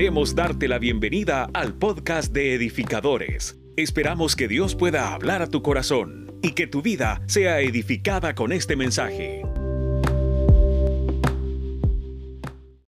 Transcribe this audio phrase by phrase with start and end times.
[0.00, 3.58] Queremos darte la bienvenida al podcast de edificadores.
[3.76, 8.50] Esperamos que Dios pueda hablar a tu corazón y que tu vida sea edificada con
[8.50, 9.42] este mensaje.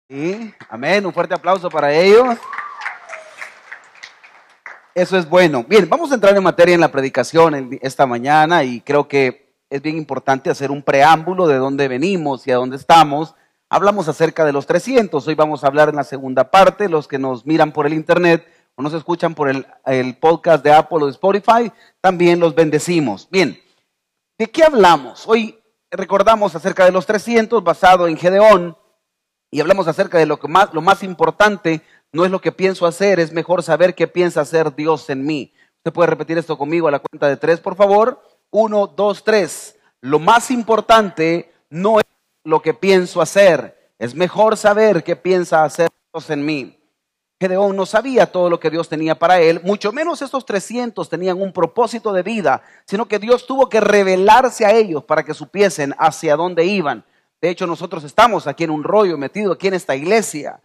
[0.09, 2.35] Sí, amén, un fuerte aplauso para ellos.
[4.95, 5.63] Eso es bueno.
[5.69, 9.83] Bien, vamos a entrar en materia en la predicación esta mañana y creo que es
[9.83, 13.35] bien importante hacer un preámbulo de dónde venimos y a dónde estamos
[13.73, 17.17] Hablamos acerca de los 300, hoy vamos a hablar en la segunda parte, los que
[17.17, 18.45] nos miran por el internet
[18.75, 23.27] o nos escuchan por el, podcast de Apple o de Spotify, también los bendecimos.
[23.31, 23.59] Bien,
[24.37, 25.23] ¿de qué hablamos?
[25.25, 25.59] Hoy
[25.89, 28.77] recordamos acerca de los 300 basado en Gedeón
[29.49, 31.81] y hablamos acerca de lo, que más, lo más importante
[32.11, 35.51] no es lo que pienso hacer, es mejor saber qué piensa hacer Dios en mí.
[35.77, 38.21] Usted puede repetir esto conmigo a la cuenta de tres, por favor.
[38.51, 39.79] Uno, dos, tres.
[39.99, 42.05] Lo más importante no es
[42.43, 43.93] lo que pienso hacer.
[43.99, 46.79] Es mejor saber qué piensa hacer Dios en mí.
[47.39, 51.41] Gedeón no sabía todo lo que Dios tenía para él, mucho menos estos 300 tenían
[51.41, 55.93] un propósito de vida, sino que Dios tuvo que revelarse a ellos para que supiesen
[55.97, 57.03] hacia dónde iban.
[57.41, 60.61] De hecho, nosotros estamos aquí en un rollo metido aquí en esta iglesia,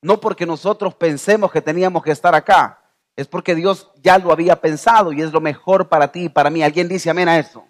[0.00, 2.80] no porque nosotros pensemos que teníamos que estar acá,
[3.14, 6.48] es porque Dios ya lo había pensado y es lo mejor para ti y para
[6.48, 6.62] mí.
[6.62, 7.62] ¿Alguien dice amén a eso?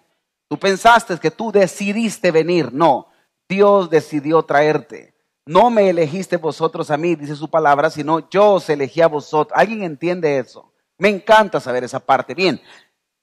[0.47, 3.07] Tú pensaste que tú decidiste venir, no.
[3.49, 5.13] Dios decidió traerte.
[5.45, 9.57] No me elegiste vosotros a mí, dice su palabra, sino yo os elegí a vosotros.
[9.57, 10.73] ¿Alguien entiende eso?
[10.97, 12.33] Me encanta saber esa parte.
[12.33, 12.59] Bien,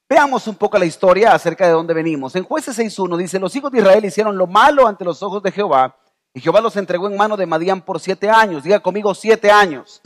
[0.08, 2.34] veamos un poco la historia acerca de dónde venimos.
[2.34, 5.52] En jueces 6.1 dice, los hijos de Israel hicieron lo malo ante los ojos de
[5.52, 5.96] Jehová
[6.32, 8.64] y Jehová los entregó en mano de Madián por siete años.
[8.64, 10.00] Diga conmigo siete años.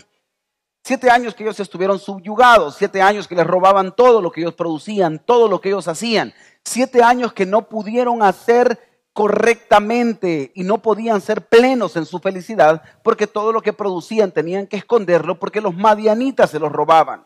[0.84, 4.54] Siete años que ellos estuvieron subyugados, siete años que les robaban todo lo que ellos
[4.54, 6.32] producían, todo lo que ellos hacían,
[6.64, 8.87] siete años que no pudieron hacer
[9.18, 14.68] correctamente y no podían ser plenos en su felicidad porque todo lo que producían tenían
[14.68, 17.24] que esconderlo porque los madianitas se los robaban.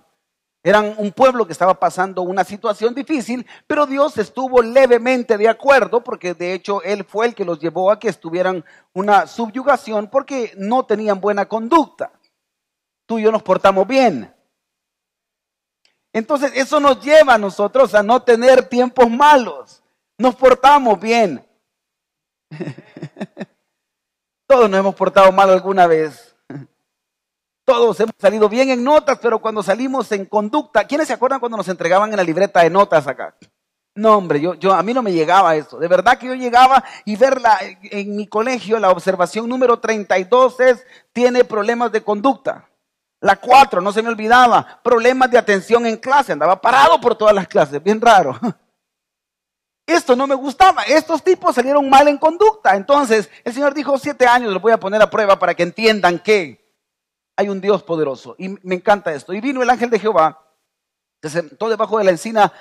[0.62, 6.02] Eran un pueblo que estaba pasando una situación difícil, pero Dios estuvo levemente de acuerdo
[6.02, 10.54] porque de hecho Él fue el que los llevó a que estuvieran una subyugación porque
[10.56, 12.10] no tenían buena conducta.
[13.04, 14.34] Tú y yo nos portamos bien.
[16.10, 19.82] Entonces eso nos lleva a nosotros a no tener tiempos malos.
[20.16, 21.51] Nos portamos bien.
[24.46, 26.34] Todos nos hemos portado mal alguna vez.
[27.64, 31.56] Todos hemos salido bien en notas, pero cuando salimos en conducta, ¿quiénes se acuerdan cuando
[31.56, 33.34] nos entregaban en la libreta de notas acá?
[33.94, 35.78] No, hombre, yo, yo, a mí no me llegaba eso.
[35.78, 40.86] De verdad que yo llegaba y verla en mi colegio, la observación número 32 es,
[41.12, 42.68] tiene problemas de conducta.
[43.20, 46.32] La 4, no se me olvidaba, problemas de atención en clase.
[46.32, 48.36] Andaba parado por todas las clases, bien raro.
[49.86, 50.82] Esto no me gustaba.
[50.84, 52.76] Estos tipos salieron mal en conducta.
[52.76, 56.18] Entonces el Señor dijo, siete años los voy a poner a prueba para que entiendan
[56.18, 56.62] que
[57.36, 58.34] hay un Dios poderoso.
[58.38, 59.32] Y me encanta esto.
[59.32, 60.46] Y vino el ángel de Jehová,
[61.22, 62.52] se sentó debajo de la encina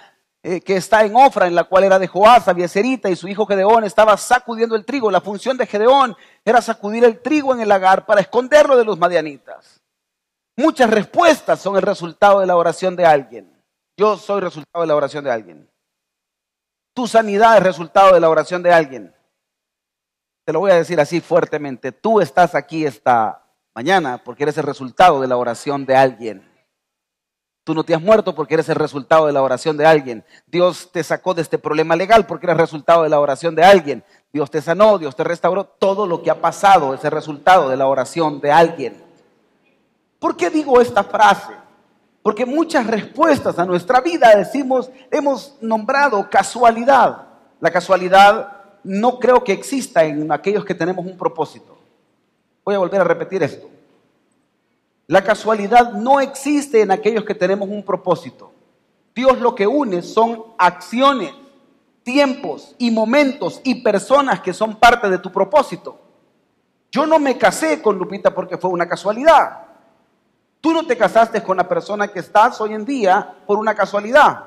[0.44, 3.46] eh, que está en Ofra, en la cual era de Joás, Abieserita, y su hijo
[3.46, 5.12] Gedeón estaba sacudiendo el trigo.
[5.12, 8.98] La función de Gedeón era sacudir el trigo en el lagar para esconderlo de los
[8.98, 9.82] madianitas.
[10.58, 13.64] Muchas respuestas son el resultado de la oración de alguien.
[13.98, 15.71] Yo soy resultado de la oración de alguien.
[16.94, 19.16] Tu sanidad es resultado de la oración de alguien.
[20.44, 21.92] Te lo voy a decir así fuertemente.
[21.92, 23.44] Tú estás aquí esta
[23.74, 26.52] mañana porque eres el resultado de la oración de alguien.
[27.64, 30.26] Tú no te has muerto porque eres el resultado de la oración de alguien.
[30.48, 34.04] Dios te sacó de este problema legal porque eres resultado de la oración de alguien.
[34.34, 35.66] Dios te sanó, Dios te restauró.
[35.66, 39.02] Todo lo que ha pasado es el resultado de la oración de alguien.
[40.20, 41.61] ¿Por qué digo esta frase?
[42.22, 47.28] Porque muchas respuestas a nuestra vida decimos, hemos nombrado casualidad.
[47.60, 51.78] La casualidad no creo que exista en aquellos que tenemos un propósito.
[52.64, 53.70] Voy a volver a repetir esto.
[55.08, 58.52] La casualidad no existe en aquellos que tenemos un propósito.
[59.14, 61.34] Dios lo que une son acciones,
[62.04, 66.00] tiempos y momentos y personas que son parte de tu propósito.
[66.92, 69.71] Yo no me casé con Lupita porque fue una casualidad.
[70.62, 74.46] Tú no te casaste con la persona que estás hoy en día por una casualidad.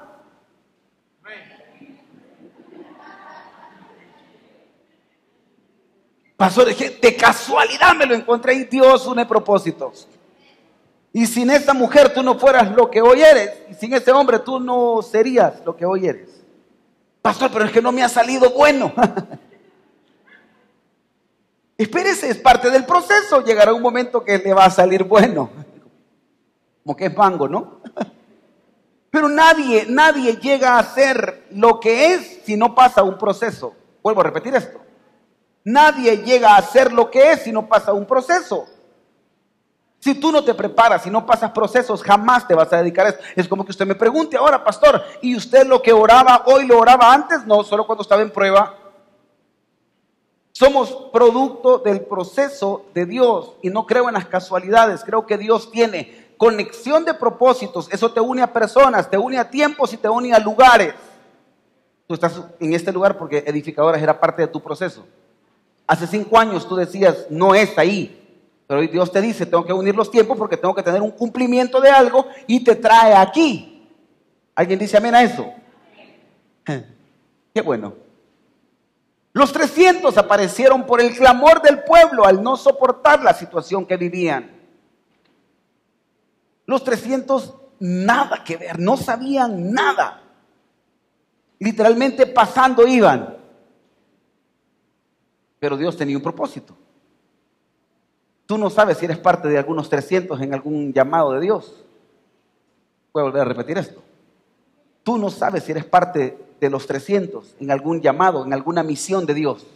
[6.36, 10.06] Pasó de, casualidad me lo encontré y Dios une propósitos.
[11.12, 13.50] Y sin esta mujer tú no fueras lo que hoy eres.
[13.70, 16.28] Y sin ese hombre tú no serías lo que hoy eres.
[17.22, 18.92] Pastor, pero es que no me ha salido bueno.
[21.78, 23.42] Espérese, es parte del proceso.
[23.42, 25.64] Llegará un momento que le va a salir bueno
[26.84, 27.80] como que es mango, ¿no?
[29.10, 33.74] Pero nadie, nadie llega a ser lo que es si no pasa un proceso.
[34.02, 34.80] Vuelvo a repetir esto.
[35.64, 38.66] Nadie llega a ser lo que es si no pasa un proceso.
[39.98, 43.10] Si tú no te preparas y no pasas procesos, jamás te vas a dedicar a
[43.10, 43.18] eso.
[43.34, 46.78] Es como que usted me pregunte ahora, pastor, ¿y usted lo que oraba hoy lo
[46.78, 47.46] oraba antes?
[47.46, 48.76] No, solo cuando estaba en prueba.
[50.52, 55.02] Somos producto del proceso de Dios y no creo en las casualidades.
[55.02, 57.88] Creo que Dios tiene conexión de propósitos.
[57.92, 60.94] Eso te une a personas, te une a tiempos y te une a lugares.
[62.06, 65.06] Tú estás en este lugar porque edificadores era parte de tu proceso.
[65.86, 68.20] Hace cinco años tú decías, no es ahí.
[68.66, 71.10] Pero hoy Dios te dice, tengo que unir los tiempos porque tengo que tener un
[71.10, 73.88] cumplimiento de algo y te trae aquí.
[74.54, 75.52] ¿Alguien dice amén a eso?
[77.54, 77.94] Qué bueno.
[79.32, 84.53] Los 300 aparecieron por el clamor del pueblo al no soportar la situación que vivían.
[86.66, 90.22] Los 300 nada que ver, no sabían nada.
[91.58, 93.36] Literalmente pasando iban.
[95.58, 96.76] Pero Dios tenía un propósito.
[98.46, 101.84] Tú no sabes si eres parte de algunos 300 en algún llamado de Dios.
[103.12, 104.02] Voy a volver a repetir esto.
[105.02, 109.26] Tú no sabes si eres parte de los 300 en algún llamado, en alguna misión
[109.26, 109.66] de Dios.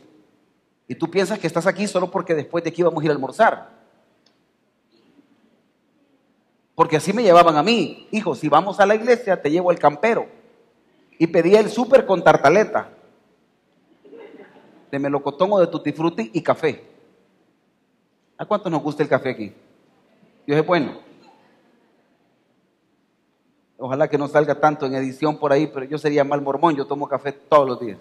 [0.87, 3.14] Y tú piensas que estás aquí solo porque después de aquí íbamos a ir a
[3.14, 3.77] almorzar.
[6.78, 8.06] Porque así me llevaban a mí.
[8.12, 10.28] Hijo, si vamos a la iglesia, te llevo al campero.
[11.19, 12.88] Y pedía el súper con tartaleta.
[14.88, 16.84] De melocotón o de tutti frutti y café.
[18.36, 19.52] ¿A cuántos nos gusta el café aquí?
[20.46, 21.00] Dios es bueno.
[23.76, 26.86] Ojalá que no salga tanto en edición por ahí, pero yo sería mal mormón, yo
[26.86, 27.98] tomo café todos los días.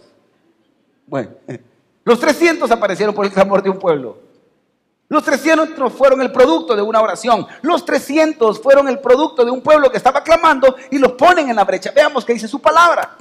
[1.07, 1.31] Bueno,
[2.06, 4.26] los 300 aparecieron por el clamor de un pueblo.
[5.09, 7.48] Los 300 fueron el producto de una oración.
[7.62, 11.56] Los 300 fueron el producto de un pueblo que estaba clamando y los ponen en
[11.56, 11.92] la brecha.
[11.95, 13.15] Veamos qué dice su palabra.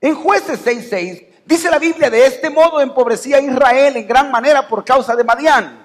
[0.00, 4.68] En jueces 6.6 dice la Biblia, de este modo empobrecía a Israel en gran manera
[4.68, 5.80] por causa de Madián.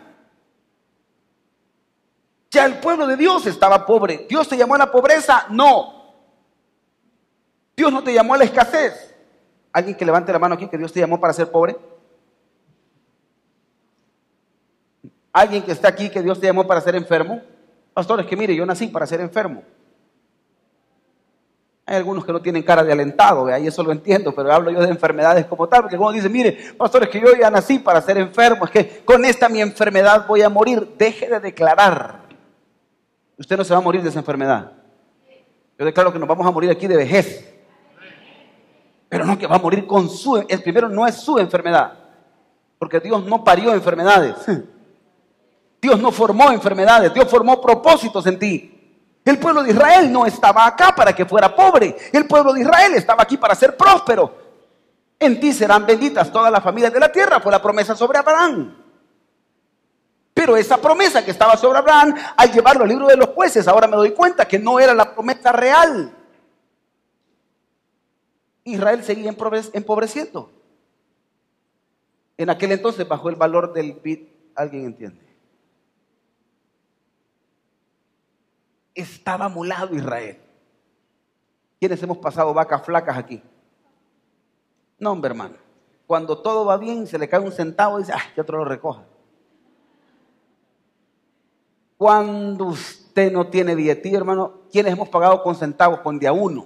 [2.51, 4.25] Ya el pueblo de Dios estaba pobre.
[4.29, 5.47] ¿Dios te llamó a la pobreza?
[5.49, 6.13] No.
[7.75, 9.15] Dios no te llamó a la escasez.
[9.73, 11.75] ¿Alguien que levante la mano aquí que Dios te llamó para ser pobre?
[15.37, 17.39] ¿Alguien que está aquí que Dios te llamó para ser enfermo?
[17.93, 19.61] Pastores, que mire, yo nací para ser enfermo.
[21.85, 24.81] Hay algunos que no tienen cara de alentado, ahí eso lo entiendo, pero hablo yo
[24.81, 28.17] de enfermedades como tal, porque algunos dicen, mire, pastores, que yo ya nací para ser
[28.17, 30.95] enfermo, es que con esta mi enfermedad voy a morir.
[30.97, 32.25] Deje de declarar
[33.37, 34.71] Usted no se va a morir de esa enfermedad.
[35.77, 37.47] Yo declaro que nos vamos a morir aquí de vejez.
[39.07, 40.43] Pero no que va a morir con su...
[40.49, 41.93] El primero no es su enfermedad.
[42.79, 44.35] Porque Dios no parió enfermedades.
[45.81, 47.13] Dios no formó enfermedades.
[47.13, 48.73] Dios formó propósitos en ti.
[49.23, 51.95] El pueblo de Israel no estaba acá para que fuera pobre.
[52.13, 54.33] El pueblo de Israel estaba aquí para ser próspero.
[55.19, 57.39] En ti serán benditas todas las familias de la tierra.
[57.39, 58.73] Fue la promesa sobre Abraham.
[60.33, 63.87] Pero esa promesa que estaba sobre Abraham, al llevarlo al libro de los jueces, ahora
[63.87, 66.15] me doy cuenta que no era la promesa real.
[68.63, 69.29] Israel seguía
[69.73, 70.51] empobreciendo.
[72.37, 75.26] En aquel entonces bajó el valor del bit, ¿alguien entiende?
[78.97, 80.39] Estaba mulado Israel.
[81.79, 83.43] ¿Quiénes hemos pasado vacas flacas aquí?
[84.97, 85.55] No, hombre, hermano.
[86.07, 88.65] Cuando todo va bien, se le cae un centavo y dice, ah, que otro lo
[88.65, 89.03] recoja.
[91.95, 95.99] Cuando usted no tiene billetí, hermano, ¿quiénes hemos pagado con centavos?
[95.99, 96.65] Con día uno.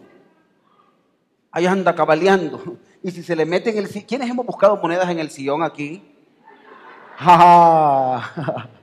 [1.52, 2.78] Ahí anda cabaleando.
[3.04, 6.02] Y si se le mete en el ¿quiénes hemos buscado monedas en el sillón aquí?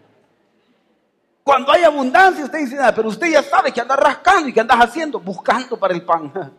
[1.48, 4.60] Cuando hay abundancia, usted dice nada, pero usted ya sabe que anda rascando y que
[4.60, 6.30] andas haciendo, buscando para el pan.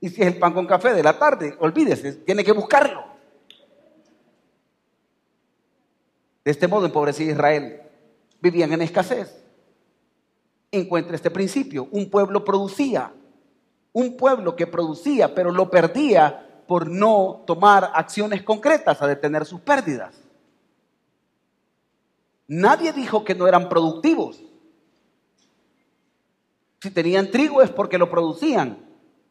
[0.00, 3.04] Y si es el pan con café de la tarde, olvídese, tiene que buscarlo.
[6.44, 7.82] De este modo empobrecía Israel.
[8.40, 9.42] Vivían en escasez.
[10.70, 11.88] Encuentra este principio.
[11.90, 13.12] Un pueblo producía.
[13.92, 19.60] Un pueblo que producía, pero lo perdía por no tomar acciones concretas a detener sus
[19.62, 20.25] pérdidas.
[22.48, 24.42] Nadie dijo que no eran productivos.
[26.80, 28.78] Si tenían trigo es porque lo producían.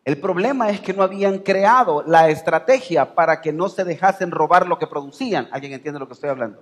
[0.04, 4.68] El problema es que no habían creado la estrategia para que no se dejasen robar
[4.68, 5.48] lo que producían.
[5.52, 6.62] ¿Alguien entiende lo que estoy hablando?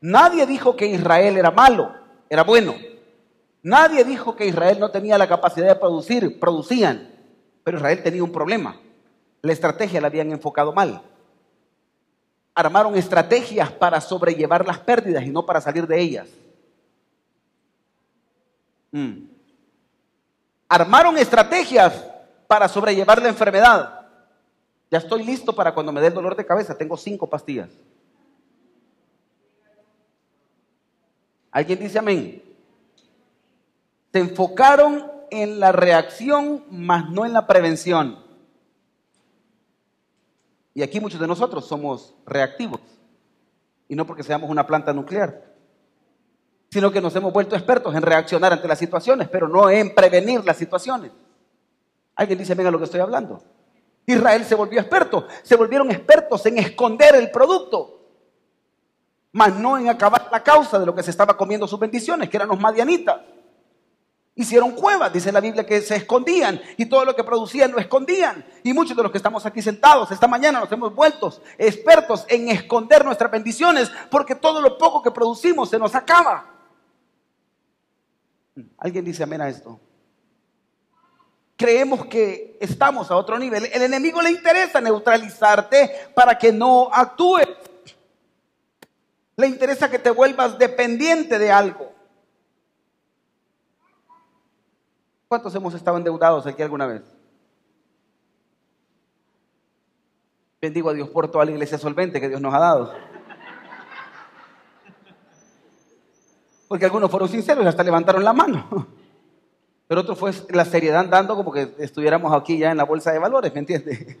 [0.00, 1.92] Nadie dijo que Israel era malo,
[2.28, 2.74] era bueno.
[3.62, 7.10] Nadie dijo que Israel no tenía la capacidad de producir, producían.
[7.62, 8.80] Pero Israel tenía un problema.
[9.42, 11.02] La estrategia la habían enfocado mal.
[12.58, 16.26] Armaron estrategias para sobrellevar las pérdidas y no para salir de ellas.
[18.90, 19.28] Mm.
[20.68, 22.04] Armaron estrategias
[22.48, 24.08] para sobrellevar la enfermedad.
[24.90, 26.76] Ya estoy listo para cuando me dé el dolor de cabeza.
[26.76, 27.70] Tengo cinco pastillas.
[31.52, 32.42] ¿Alguien dice amén?
[34.12, 38.27] Se enfocaron en la reacción, más no en la prevención.
[40.78, 42.80] Y aquí muchos de nosotros somos reactivos.
[43.88, 45.56] Y no porque seamos una planta nuclear,
[46.70, 50.44] sino que nos hemos vuelto expertos en reaccionar ante las situaciones, pero no en prevenir
[50.44, 51.10] las situaciones.
[52.14, 53.42] Alguien dice, venga lo que estoy hablando.
[54.06, 58.00] Israel se volvió experto, se volvieron expertos en esconder el producto,
[59.32, 62.36] más no en acabar la causa de lo que se estaba comiendo sus bendiciones, que
[62.36, 63.16] eran los madianitas.
[64.38, 68.46] Hicieron cuevas, dice la Biblia, que se escondían y todo lo que producían lo escondían.
[68.62, 72.48] Y muchos de los que estamos aquí sentados esta mañana nos hemos vuelto expertos en
[72.48, 76.54] esconder nuestras bendiciones porque todo lo poco que producimos se nos acaba.
[78.78, 79.80] ¿Alguien dice amén a esto?
[81.56, 83.68] Creemos que estamos a otro nivel.
[83.72, 87.48] El enemigo le interesa neutralizarte para que no actúes.
[89.34, 91.97] Le interesa que te vuelvas dependiente de algo.
[95.28, 97.02] ¿Cuántos hemos estado endeudados aquí alguna vez?
[100.60, 102.92] Bendigo a Dios por toda la iglesia solvente que Dios nos ha dado.
[106.66, 108.86] Porque algunos fueron sinceros y hasta levantaron la mano.
[109.86, 113.18] Pero otro fue la seriedad andando como que estuviéramos aquí ya en la bolsa de
[113.18, 114.18] valores, ¿me entiendes?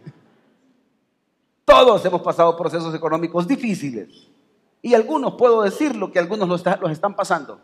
[1.64, 4.28] Todos hemos pasado procesos económicos difíciles.
[4.80, 7.60] Y algunos, puedo decirlo, que algunos los están pasando.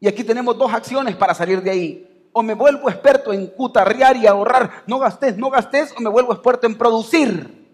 [0.00, 2.28] Y aquí tenemos dos acciones para salir de ahí.
[2.32, 6.32] O me vuelvo experto en cutarrear y ahorrar, no gastes, no gastes, o me vuelvo
[6.32, 7.66] experto en producir.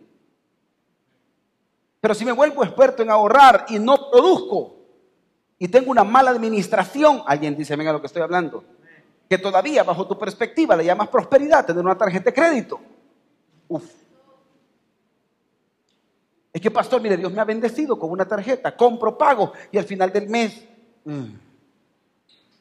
[2.00, 4.76] Pero si me vuelvo experto en ahorrar y no produzco,
[5.58, 8.64] y tengo una mala administración, alguien dice, venga lo que estoy hablando,
[9.28, 12.80] que todavía bajo tu perspectiva le llamas prosperidad, tener una tarjeta de crédito.
[13.68, 13.84] Uf.
[16.52, 19.84] Es que, pastor, mire, Dios me ha bendecido con una tarjeta, compro, pago, y al
[19.84, 20.64] final del mes...
[21.04, 21.51] Mm,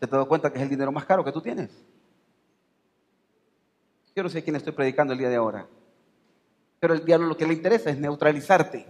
[0.02, 1.70] ¿Te has dado cuenta que es el dinero más caro que tú tienes?
[4.16, 5.68] Yo no sé quién estoy predicando el día de ahora.
[6.80, 8.88] Pero el diablo lo que le interesa es neutralizarte.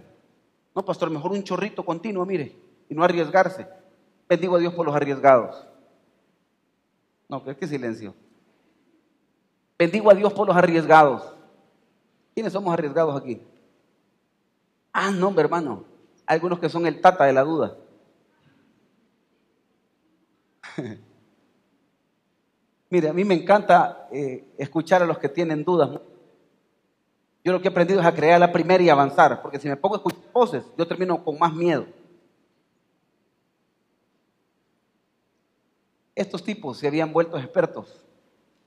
[0.73, 2.55] No, pastor, mejor un chorrito continuo, mire,
[2.87, 3.67] y no arriesgarse.
[4.29, 5.67] Bendigo a Dios por los arriesgados.
[7.27, 8.15] No, es que silencio.
[9.77, 11.35] Bendigo a Dios por los arriesgados.
[12.33, 13.41] ¿Quiénes somos arriesgados aquí?
[14.93, 15.83] Ah, no, hermano.
[16.25, 17.75] Algunos que son el tata de la duda.
[22.89, 26.01] Mire, a mí me encanta eh, escuchar a los que tienen dudas.
[27.43, 29.77] Yo lo que he aprendido es a crear la primera y avanzar, porque si me
[29.77, 31.85] pongo a escuchar voces, yo termino con más miedo.
[36.13, 38.05] Estos tipos se habían vuelto expertos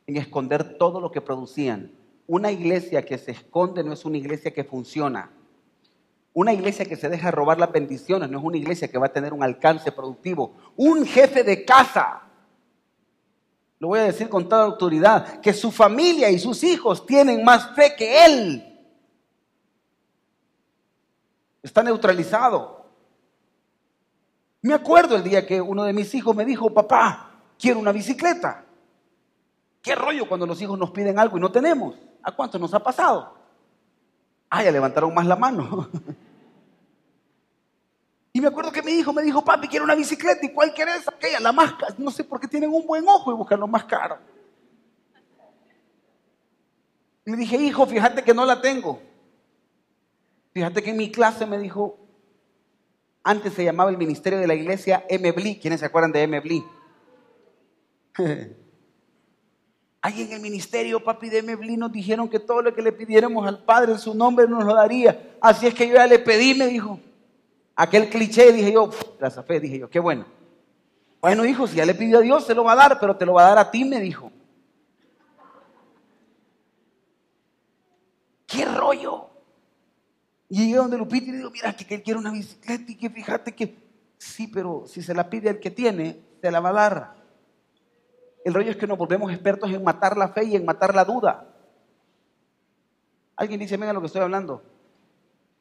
[0.06, 1.92] en esconder todo lo que producían.
[2.26, 5.30] Una iglesia que se esconde no es una iglesia que funciona.
[6.34, 9.12] Una iglesia que se deja robar las bendiciones no es una iglesia que va a
[9.12, 10.56] tener un alcance productivo.
[10.76, 12.22] Un jefe de casa,
[13.78, 17.72] lo voy a decir con toda autoridad, que su familia y sus hijos tienen más
[17.76, 18.70] fe que él.
[21.62, 22.84] Está neutralizado.
[24.60, 28.64] Me acuerdo el día que uno de mis hijos me dijo, papá, quiero una bicicleta.
[29.80, 31.94] ¿Qué rollo cuando los hijos nos piden algo y no tenemos?
[32.24, 33.43] ¿A cuánto nos ha pasado?
[34.56, 35.90] Ah, ya levantaron más la mano.
[38.36, 40.44] Y me acuerdo que mi hijo me dijo, papi, quiero una bicicleta.
[40.44, 41.06] ¿Y cuál querés?
[41.06, 41.94] Aquella, la más cara.
[41.98, 44.18] No sé por qué tienen un buen ojo y buscan lo más caro.
[47.24, 49.00] Le dije, hijo, fíjate que no la tengo.
[50.52, 51.96] Fíjate que en mi clase me dijo,
[53.22, 55.60] antes se llamaba el ministerio de la iglesia MBLI.
[55.60, 56.64] ¿Quiénes se acuerdan de MBLI?
[60.06, 63.48] Ahí en el ministerio, papi, de MBLI nos dijeron que todo lo que le pidiéramos
[63.48, 65.34] al Padre en su nombre nos lo daría.
[65.40, 67.00] Así es que yo ya le pedí, me dijo.
[67.74, 70.26] Aquel cliché, dije yo, la fe, dije yo, qué bueno.
[71.22, 73.24] Bueno, hijo, si ya le pidió a Dios, se lo va a dar, pero te
[73.24, 74.30] lo va a dar a ti, me dijo.
[78.46, 79.30] ¿Qué rollo?
[80.50, 83.08] Y llegué donde Lupita y le digo, mira, que él quiere una bicicleta y que
[83.08, 83.74] fíjate que,
[84.18, 87.23] sí, pero si se la pide al que tiene, se la va a dar.
[88.44, 91.04] El rollo es que nos volvemos expertos en matar la fe y en matar la
[91.04, 91.46] duda.
[93.36, 94.62] ¿Alguien dice, venga lo que estoy hablando?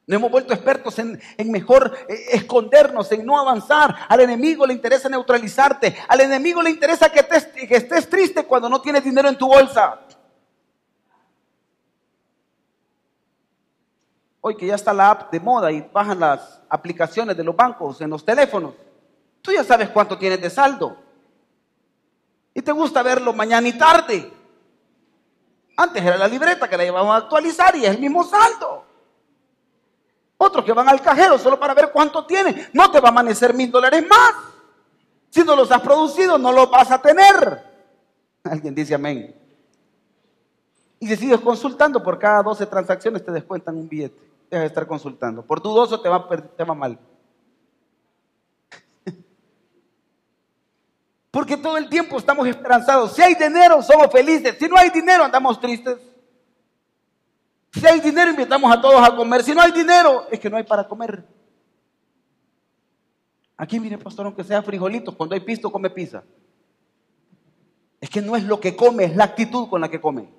[0.05, 3.95] Nos hemos vuelto expertos en, mejor eh, escondernos, en no avanzar.
[4.09, 5.95] Al enemigo le interesa neutralizarte.
[6.09, 7.25] Al enemigo le interesa que,
[7.67, 10.01] que estés triste cuando no tienes dinero en tu bolsa.
[14.41, 18.01] Hoy que ya está la app de moda y bajan las aplicaciones de los bancos
[18.01, 18.73] en los teléfonos,
[19.41, 20.97] tú ya sabes cuánto tienes de saldo.
[22.53, 24.31] Y te gusta verlo mañana y tarde.
[25.75, 28.85] Antes era la libreta que la llevamos a actualizar y es el mismo saldo.
[30.37, 32.69] Otros que van al cajero solo para ver cuánto tiene.
[32.73, 34.33] No te va a amanecer mil dólares más.
[35.29, 37.63] Si no los has producido, no los vas a tener.
[38.43, 39.35] Alguien dice amén.
[40.99, 44.19] Y si sigues consultando, por cada 12 transacciones te descuentan un billete.
[44.49, 45.41] Deja de estar consultando.
[45.41, 46.99] Por dudoso te va, te va mal.
[51.33, 53.15] Porque todo el tiempo estamos esperanzados.
[53.15, 54.55] Si hay dinero, somos felices.
[54.59, 55.97] Si no hay dinero, andamos tristes.
[57.71, 59.41] Si hay dinero, invitamos a todos a comer.
[59.41, 61.25] Si no hay dinero, es que no hay para comer.
[63.57, 66.23] Aquí, mire, pastor, aunque sea frijolitos, cuando hay pisto, come pizza.
[67.99, 70.29] Es que no es lo que come, es la actitud con la que come.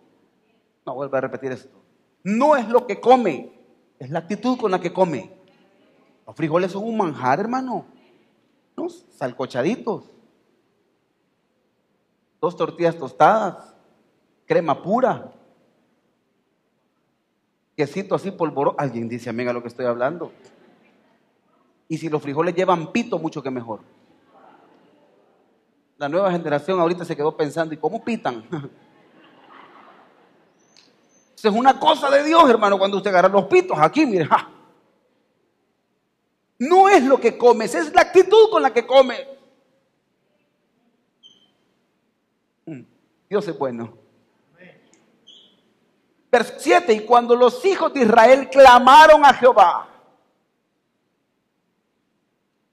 [0.87, 1.77] No, vuelvo a repetir esto.
[2.23, 3.53] No es lo que come,
[3.99, 5.33] es la actitud con la que come.
[6.25, 7.85] Los frijoles son un manjar, hermano.
[8.77, 8.89] ¿No?
[8.89, 10.14] Salcochaditos.
[12.45, 13.75] Dos tortillas tostadas.
[14.45, 15.33] Crema pura.
[17.75, 18.75] Quesito así polvoro.
[18.77, 20.31] Alguien dice, amiga, lo que estoy hablando.
[21.89, 23.81] Y si los frijoles llevan pito, mucho que mejor.
[25.97, 28.45] La nueva generación ahorita se quedó pensando, ¿y cómo pitan?
[31.37, 34.29] es una cosa de Dios, hermano, cuando usted agarra los pitos aquí, mire.
[36.59, 39.35] No es lo que comes, es la actitud con la que come.
[42.67, 42.81] Mm,
[43.35, 43.93] Dios es bueno.
[46.31, 49.89] Verso 7, y cuando los hijos de Israel clamaron a Jehová,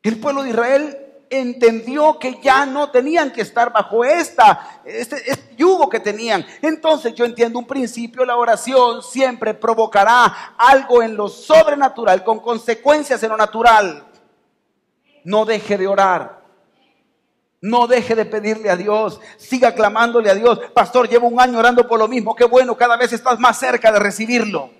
[0.03, 0.98] el pueblo de Israel
[1.32, 6.46] entendió que ya no tenían que estar bajo esta, este, este, yugo que tenían.
[6.62, 13.24] Entonces yo entiendo un principio, la oración siempre provocará algo en lo sobrenatural, con consecuencias
[13.24, 14.06] en lo natural.
[15.24, 16.41] No deje de orar.
[17.62, 20.60] No deje de pedirle a Dios, siga clamándole a Dios.
[20.74, 22.36] Pastor, llevo un año orando por lo mismo.
[22.36, 24.72] Qué bueno, cada vez estás más cerca de recibirlo.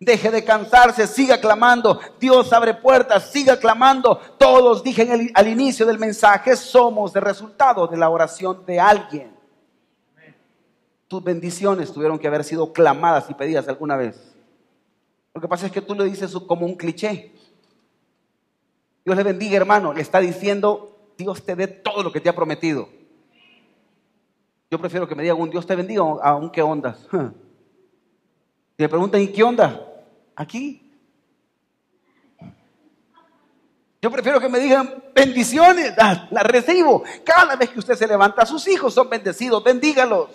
[0.00, 2.00] Deje de cansarse, siga clamando.
[2.18, 4.16] Dios abre puertas, siga clamando.
[4.38, 9.36] Todos, dije al inicio del mensaje, somos el resultado de la oración de alguien.
[11.06, 14.34] Tus bendiciones tuvieron que haber sido clamadas y pedidas alguna vez.
[15.32, 17.32] Lo que pasa es que tú le dices como un cliché.
[19.04, 19.92] Dios le bendiga, hermano.
[19.92, 22.88] Le está diciendo, Dios te dé todo lo que te ha prometido.
[24.70, 27.06] Yo prefiero que me digan un Dios te bendiga a un qué ondas.
[28.78, 29.80] Y le preguntan, ¿y qué onda?
[30.34, 30.86] Aquí.
[34.02, 37.02] Yo prefiero que me digan bendiciones, las la recibo.
[37.24, 40.28] Cada vez que usted se levanta, sus hijos son bendecidos, bendígalos.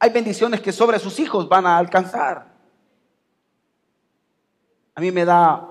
[0.00, 2.52] Hay bendiciones que sobre sus hijos van a alcanzar.
[4.96, 5.68] A mí me da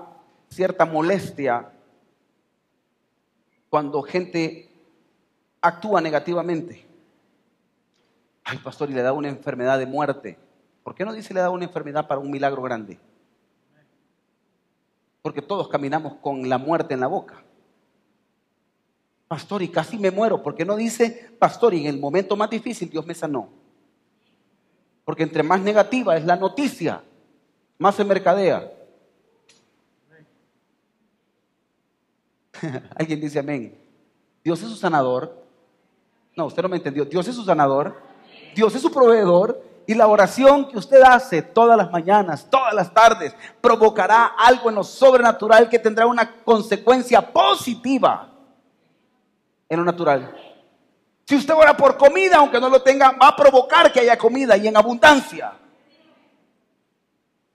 [0.48, 1.71] cierta molestia
[3.72, 4.68] cuando gente
[5.62, 6.84] actúa negativamente.
[8.44, 10.38] Ay, pastor, y le da una enfermedad de muerte.
[10.84, 12.98] ¿Por qué no dice le da una enfermedad para un milagro grande?
[15.22, 17.42] Porque todos caminamos con la muerte en la boca.
[19.26, 20.42] Pastor, y casi me muero.
[20.42, 23.48] ¿Por qué no dice, pastor, y en el momento más difícil Dios me sanó?
[25.02, 27.02] Porque entre más negativa es la noticia,
[27.78, 28.70] más se mercadea.
[32.98, 33.78] Alguien dice amén.
[34.44, 35.42] Dios es su sanador.
[36.36, 37.04] No, usted no me entendió.
[37.04, 38.00] Dios es su sanador.
[38.54, 39.62] Dios es su proveedor.
[39.86, 44.76] Y la oración que usted hace todas las mañanas, todas las tardes, provocará algo en
[44.76, 48.30] lo sobrenatural que tendrá una consecuencia positiva
[49.68, 50.34] en lo natural.
[51.26, 54.56] Si usted ora por comida, aunque no lo tenga, va a provocar que haya comida
[54.56, 55.52] y en abundancia.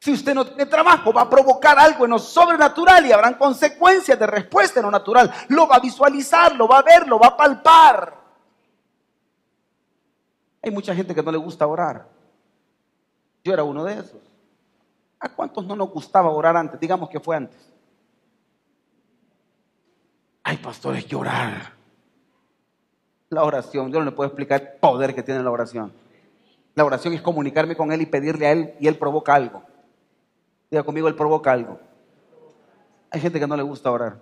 [0.08, 4.18] Si usted no tiene trabajo, va a provocar algo en lo sobrenatural y habrán consecuencias
[4.18, 5.30] de respuesta en lo natural.
[5.50, 8.16] Lo va a visualizar, lo va a ver, lo va a palpar.
[10.62, 12.08] Hay mucha gente que no le gusta orar.
[13.44, 14.22] Yo era uno de esos.
[15.20, 16.80] ¿A cuántos no nos gustaba orar antes?
[16.80, 17.70] Digamos que fue antes.
[20.42, 21.74] Ay, pastores, que orar.
[23.28, 25.92] La oración, yo no le puedo explicar el poder que tiene la oración.
[26.76, 29.67] La oración es comunicarme con Él y pedirle a Él y Él provoca algo.
[30.70, 31.80] Diga conmigo, Él provoca algo.
[33.10, 34.22] Hay gente que no le gusta orar.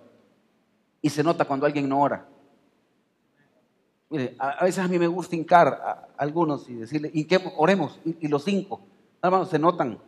[1.02, 2.26] Y se nota cuando alguien no ora.
[4.08, 8.28] Mire, a, veces a mí me gusta hincar a, algunos y decirle, qué oremos, y
[8.28, 8.80] los cinco.
[9.22, 9.98] Hermanos, se notan.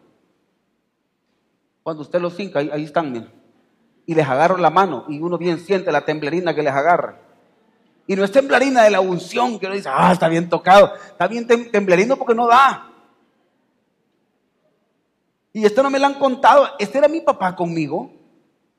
[1.83, 3.33] Cuando usted los cinca, ahí, están,
[4.07, 7.19] Y les agarro la mano y uno bien siente la temblerina que les agarra.
[8.07, 10.95] Y no es temblarina de la unción que uno dice, ah, está bien tocado.
[10.95, 12.88] Está bien temblerino porque no da.
[15.59, 16.69] Y esto no me lo han contado.
[16.79, 18.13] Este era mi papá conmigo.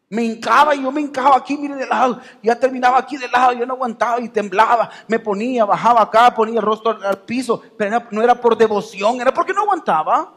[0.08, 2.22] Me hincaba y yo me hincaba aquí, mire, de lado.
[2.42, 4.90] Ya terminaba aquí de lado, yo no aguantaba y temblaba.
[5.06, 7.62] Me ponía, bajaba acá, ponía el rostro al piso.
[7.78, 10.34] Pero no era por devoción, era porque no aguantaba.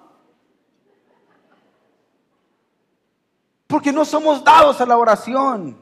[3.69, 5.79] Porque no somos dados a la oración.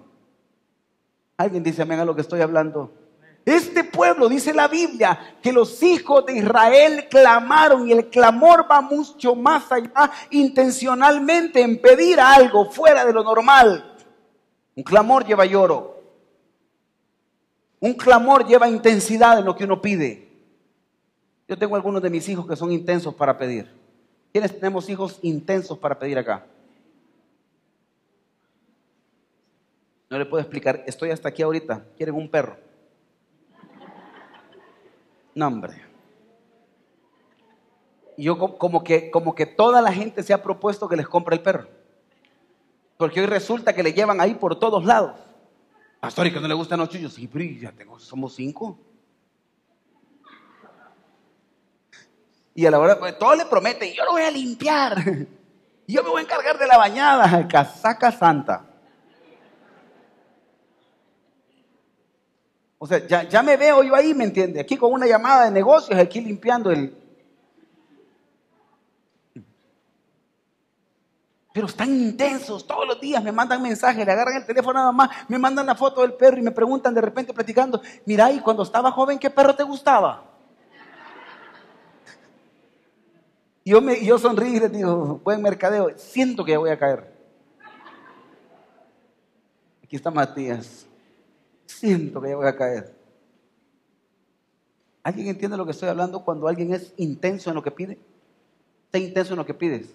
[1.39, 2.93] Alguien dice amén a lo que estoy hablando.
[3.45, 8.81] Este pueblo, dice la Biblia, que los hijos de Israel clamaron y el clamor va
[8.81, 13.97] mucho más allá intencionalmente en pedir algo fuera de lo normal.
[14.77, 16.01] Un clamor lleva lloro.
[17.81, 20.29] Un clamor lleva intensidad en lo que uno pide.
[21.49, 23.69] Yo tengo algunos de mis hijos que son intensos para pedir.
[24.33, 26.47] ¿Quiénes tenemos hijos intensos para pedir acá?
[30.09, 32.70] No le puedo explicar, estoy hasta aquí ahorita, quieren un perro.
[35.35, 35.83] No, hombre.
[38.17, 41.43] Yo como que, como que toda la gente se ha propuesto que les compre el
[41.43, 41.69] perro.
[42.97, 45.19] Porque hoy resulta que le llevan ahí por todos lados.
[46.01, 47.15] Pastor, ¿y que no le gustan los chullos?
[47.15, 48.79] Sí, pero ya tengo, somos cinco.
[52.55, 55.03] Y a la hora, pues, todo le promete, yo lo voy a limpiar.
[55.87, 58.70] Yo me voy a encargar de la bañada, casaca santa.
[62.83, 64.59] O sea, ya, ya me veo yo ahí, ¿me entiende?
[64.59, 66.97] Aquí con una llamada de negocios, aquí limpiando el...
[71.53, 75.11] Pero están intensos, todos los días me mandan mensajes, le agarran el teléfono nada más,
[75.29, 78.63] me mandan la foto del perro y me preguntan de repente platicando, mira, y cuando
[78.63, 80.25] estaba joven, ¿qué perro te gustaba?
[83.63, 86.79] Y yo, me, yo sonrío y les digo, buen mercadeo, siento que ya voy a
[86.79, 87.13] caer.
[89.85, 90.87] Aquí está Matías
[91.71, 92.95] siento que ya voy a caer.
[95.03, 97.99] ¿Alguien entiende lo que estoy hablando cuando alguien es intenso en lo que pide?
[98.93, 99.89] Sé intenso en lo que pides.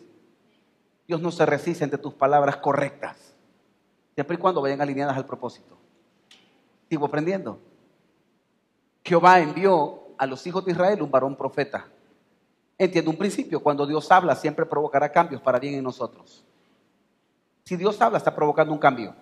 [1.07, 3.35] Dios no se resiste ante tus palabras correctas,
[4.15, 5.77] siempre y cuando vayan alineadas al propósito.
[6.89, 7.59] Sigo aprendiendo.
[9.03, 11.87] Jehová envió a los hijos de Israel un varón profeta.
[12.77, 16.43] Entiendo un principio, cuando Dios habla siempre provocará cambios para bien en nosotros.
[17.63, 19.15] Si Dios habla está provocando un cambio.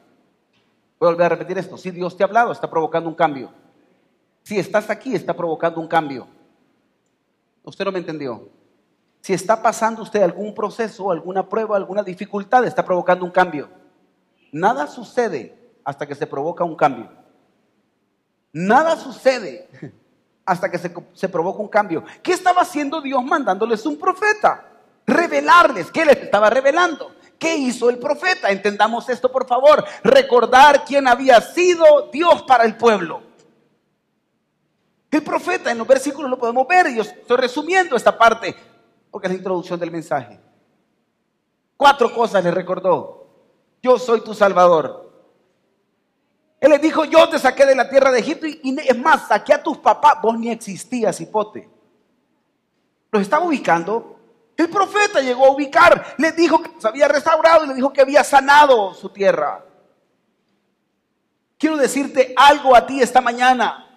[0.99, 1.77] Voy a volver a repetir esto.
[1.77, 3.51] Si Dios te ha hablado, está provocando un cambio.
[4.43, 6.27] Si estás aquí, está provocando un cambio.
[7.63, 8.49] Usted no me entendió.
[9.21, 13.69] Si está pasando usted algún proceso, alguna prueba, alguna dificultad, está provocando un cambio.
[14.51, 17.10] Nada sucede hasta que se provoca un cambio.
[18.51, 19.69] Nada sucede
[20.45, 22.03] hasta que se, se provoca un cambio.
[22.21, 24.65] ¿Qué estaba haciendo Dios mandándoles un profeta?
[25.08, 25.89] Revelarles.
[25.89, 27.15] ¿Qué les estaba revelando?
[27.38, 28.50] ¿Qué hizo el profeta?
[28.50, 29.84] Entendamos esto, por favor.
[30.04, 33.22] Recordar quién había sido Dios para el pueblo.
[35.12, 38.56] El profeta, en los versículos lo podemos ver, y yo estoy resumiendo esta parte,
[39.12, 40.39] porque es la introducción del mensaje.
[41.78, 43.28] Cuatro cosas le recordó.
[43.82, 45.12] Yo soy tu Salvador.
[46.60, 49.54] Él le dijo, yo te saqué de la tierra de Egipto y, es más, saqué
[49.54, 51.69] a tus papás, vos ni existías, hipote.
[53.12, 54.12] Los estaba ubicando
[54.57, 58.01] el profeta llegó a ubicar, le dijo que se había restaurado y le dijo que
[58.01, 59.63] había sanado su tierra.
[61.57, 63.89] Quiero decirte algo a ti esta mañana.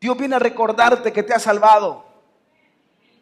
[0.00, 2.11] Dios viene a recordarte que te ha salvado.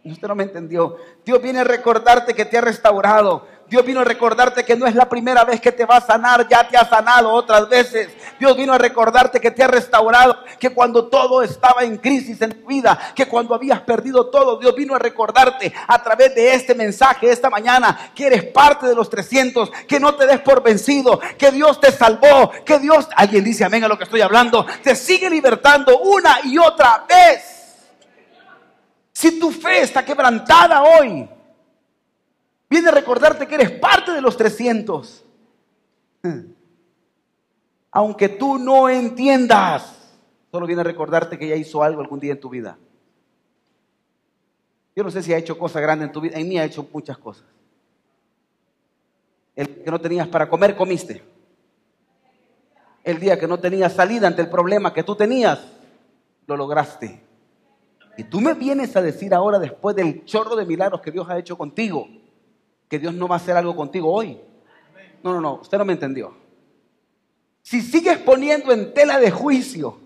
[0.02, 0.96] Usted no me entendió.
[1.24, 3.46] Dios viene a recordarte que te ha restaurado.
[3.70, 6.48] Dios vino a recordarte que no es la primera vez que te va a sanar,
[6.48, 8.08] ya te ha sanado otras veces.
[8.38, 12.62] Dios vino a recordarte que te ha restaurado, que cuando todo estaba en crisis en
[12.62, 16.74] tu vida, que cuando habías perdido todo, Dios vino a recordarte a través de este
[16.74, 21.20] mensaje esta mañana que eres parte de los 300, que no te des por vencido,
[21.38, 24.96] que Dios te salvó, que Dios, alguien dice amén a lo que estoy hablando, te
[24.96, 27.59] sigue libertando una y otra vez.
[29.20, 31.28] Si tu fe está quebrantada hoy,
[32.70, 35.24] Viene a recordarte que eres parte de los 300.
[37.90, 40.12] Aunque tú no entiendas,
[40.52, 42.78] solo viene a recordarte que ya hizo algo algún día en tu vida.
[44.94, 46.38] Yo no sé si ha hecho cosas grandes en tu vida.
[46.38, 47.44] En mí ha hecho muchas cosas.
[49.56, 51.24] El que no tenías para comer, comiste.
[53.02, 55.58] El día que no tenías salida ante el problema que tú tenías,
[56.46, 57.20] lo lograste.
[58.24, 61.56] Tú me vienes a decir ahora, después del chorro de milagros que Dios ha hecho
[61.56, 62.08] contigo,
[62.88, 64.40] que Dios no va a hacer algo contigo hoy.
[65.22, 66.34] No, no, no, usted no me entendió.
[67.62, 70.00] Si sigues poniendo en tela de juicio,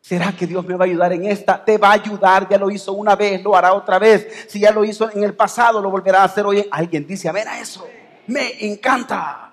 [0.00, 1.64] ¿será que Dios me va a ayudar en esta?
[1.64, 4.46] Te va a ayudar, ya lo hizo una vez, lo hará otra vez.
[4.48, 6.66] Si ya lo hizo en el pasado, lo volverá a hacer hoy.
[6.70, 7.88] Alguien dice, a ver a eso,
[8.26, 9.52] me encanta.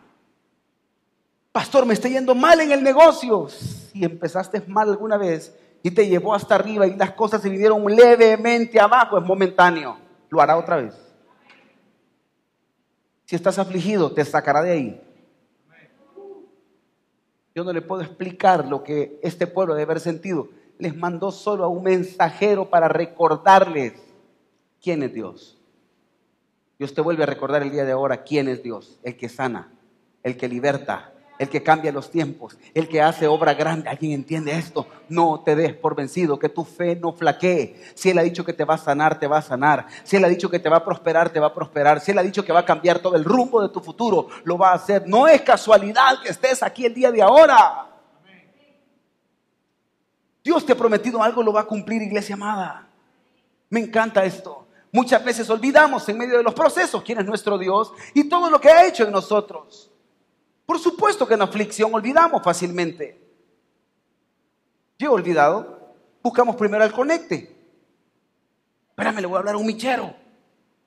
[1.51, 3.47] Pastor, me está yendo mal en el negocio.
[3.49, 7.85] Si empezaste mal alguna vez y te llevó hasta arriba y las cosas se vinieron
[7.85, 9.99] levemente abajo, es momentáneo.
[10.31, 10.95] Lo hará otra vez.
[13.25, 15.01] Si estás afligido, te sacará de ahí.
[17.53, 20.49] Yo no le puedo explicar lo que este pueblo debe haber sentido.
[20.79, 23.93] Les mandó solo a un mensajero para recordarles
[24.81, 25.61] quién es Dios.
[26.79, 29.71] Dios te vuelve a recordar el día de ahora quién es Dios, el que sana,
[30.23, 33.89] el que liberta, el que cambia los tiempos, el que hace obra grande.
[33.89, 34.87] ¿Alguien entiende esto?
[35.09, 37.75] No te des por vencido, que tu fe no flaquee.
[37.93, 39.85] Si Él ha dicho que te va a sanar, te va a sanar.
[40.03, 41.99] Si Él ha dicho que te va a prosperar, te va a prosperar.
[41.99, 44.57] Si Él ha dicho que va a cambiar todo el rumbo de tu futuro, lo
[44.57, 45.07] va a hacer.
[45.07, 47.87] No es casualidad que estés aquí el día de ahora.
[50.43, 52.87] Dios te ha prometido algo, lo va a cumplir, iglesia amada.
[53.69, 54.67] Me encanta esto.
[54.91, 58.61] Muchas veces olvidamos en medio de los procesos quién es nuestro Dios y todo lo
[58.61, 59.91] que ha hecho en nosotros.
[60.65, 63.21] Por supuesto que en aflicción olvidamos fácilmente.
[64.97, 65.93] Yo he olvidado.
[66.23, 67.55] Buscamos primero el conecte.
[68.89, 70.15] Espérame, le voy a hablar a un michero.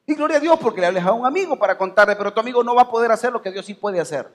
[0.04, 2.64] Y gloria a Dios porque le hables a un amigo para contarle, pero tu amigo
[2.64, 4.28] no va a poder hacer lo que Dios sí puede hacer.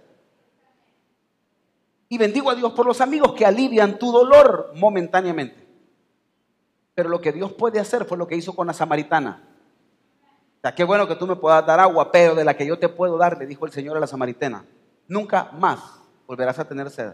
[2.08, 5.68] Y bendigo a Dios por los amigos que alivian tu dolor momentáneamente.
[6.94, 9.50] Pero lo que Dios puede hacer fue lo que hizo con la samaritana.
[10.76, 13.18] Qué bueno que tú me puedas dar agua, pero de la que yo te puedo
[13.18, 14.64] dar, le dijo el Señor a la samaritana
[15.08, 15.80] nunca más
[16.28, 17.14] volverás a tener sed.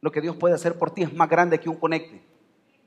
[0.00, 2.22] Lo que Dios puede hacer por ti es más grande que un conecte.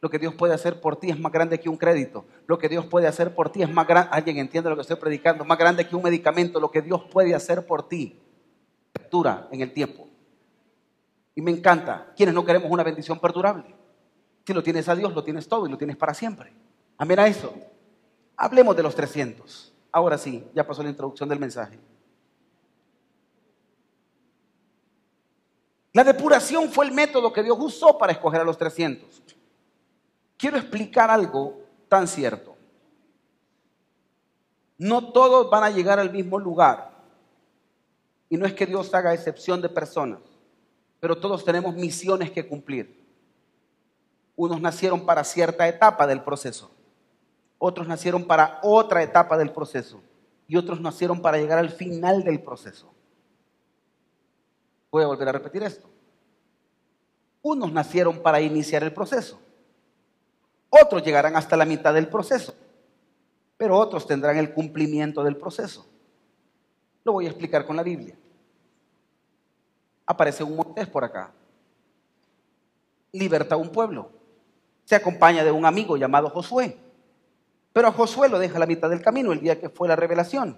[0.01, 2.25] Lo que Dios puede hacer por ti es más grande que un crédito.
[2.45, 4.09] Lo que Dios puede hacer por ti es más grande.
[4.11, 5.45] Alguien entiende lo que estoy predicando.
[5.45, 6.59] Más grande que un medicamento.
[6.59, 8.19] Lo que Dios puede hacer por ti.
[9.09, 10.07] Dura en el tiempo.
[11.33, 12.13] Y me encanta.
[12.15, 13.73] Quienes no queremos una bendición perdurable.
[14.45, 16.53] Si lo tienes a Dios, lo tienes todo y lo tienes para siempre.
[16.97, 17.53] Amén a eso.
[18.37, 19.73] Hablemos de los 300.
[19.91, 21.79] Ahora sí, ya pasó la introducción del mensaje.
[25.95, 29.23] La depuración fue el método que Dios usó para escoger a los 300.
[30.35, 32.53] Quiero explicar algo tan cierto.
[34.77, 36.91] No todos van a llegar al mismo lugar.
[38.27, 40.19] Y no es que Dios haga excepción de personas,
[40.99, 43.01] pero todos tenemos misiones que cumplir.
[44.35, 46.71] Unos nacieron para cierta etapa del proceso,
[47.57, 50.01] otros nacieron para otra etapa del proceso
[50.45, 52.94] y otros nacieron para llegar al final del proceso.
[54.95, 55.89] Voy a volver a repetir esto.
[57.41, 59.37] Unos nacieron para iniciar el proceso.
[60.69, 62.55] Otros llegarán hasta la mitad del proceso.
[63.57, 65.85] Pero otros tendrán el cumplimiento del proceso.
[67.03, 68.15] Lo voy a explicar con la Biblia.
[70.05, 71.33] Aparece un Moisés por acá.
[73.11, 74.11] Liberta a un pueblo.
[74.85, 76.77] Se acompaña de un amigo llamado Josué.
[77.73, 79.97] Pero a Josué lo deja a la mitad del camino el día que fue la
[79.97, 80.55] revelación.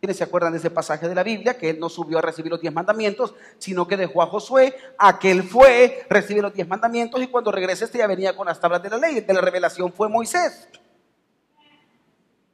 [0.00, 1.58] ¿Quiénes se acuerdan de ese pasaje de la Biblia?
[1.58, 5.18] Que él no subió a recibir los diez mandamientos, sino que dejó a Josué, a
[5.18, 8.58] que él fue, recibió los diez mandamientos y cuando regresa este ya venía con las
[8.58, 9.20] tablas de la ley.
[9.20, 10.68] de la revelación fue Moisés.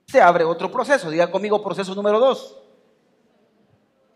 [0.08, 2.60] Se abre otro proceso, diga conmigo proceso número dos.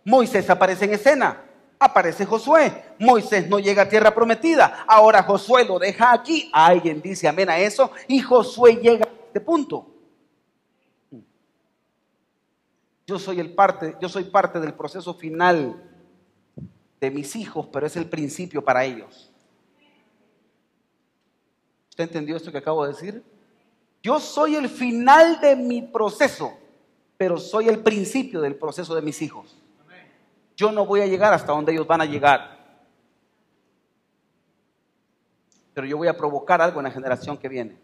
[0.04, 1.44] Moisés aparece en escena,
[1.78, 2.82] aparece Josué.
[2.98, 4.84] Moisés no llega a tierra prometida.
[4.88, 6.50] Ahora Josué lo deja aquí.
[6.52, 9.89] Alguien dice amén a eso y Josué llega a este punto.
[13.11, 15.83] Yo soy, el parte, yo soy parte del proceso final
[17.01, 19.33] de mis hijos, pero es el principio para ellos.
[21.88, 23.25] ¿Usted entendió esto que acabo de decir?
[24.01, 26.57] Yo soy el final de mi proceso,
[27.16, 29.61] pero soy el principio del proceso de mis hijos.
[30.57, 32.61] Yo no voy a llegar hasta donde ellos van a llegar.
[35.75, 37.77] Pero yo voy a provocar algo en la generación que viene.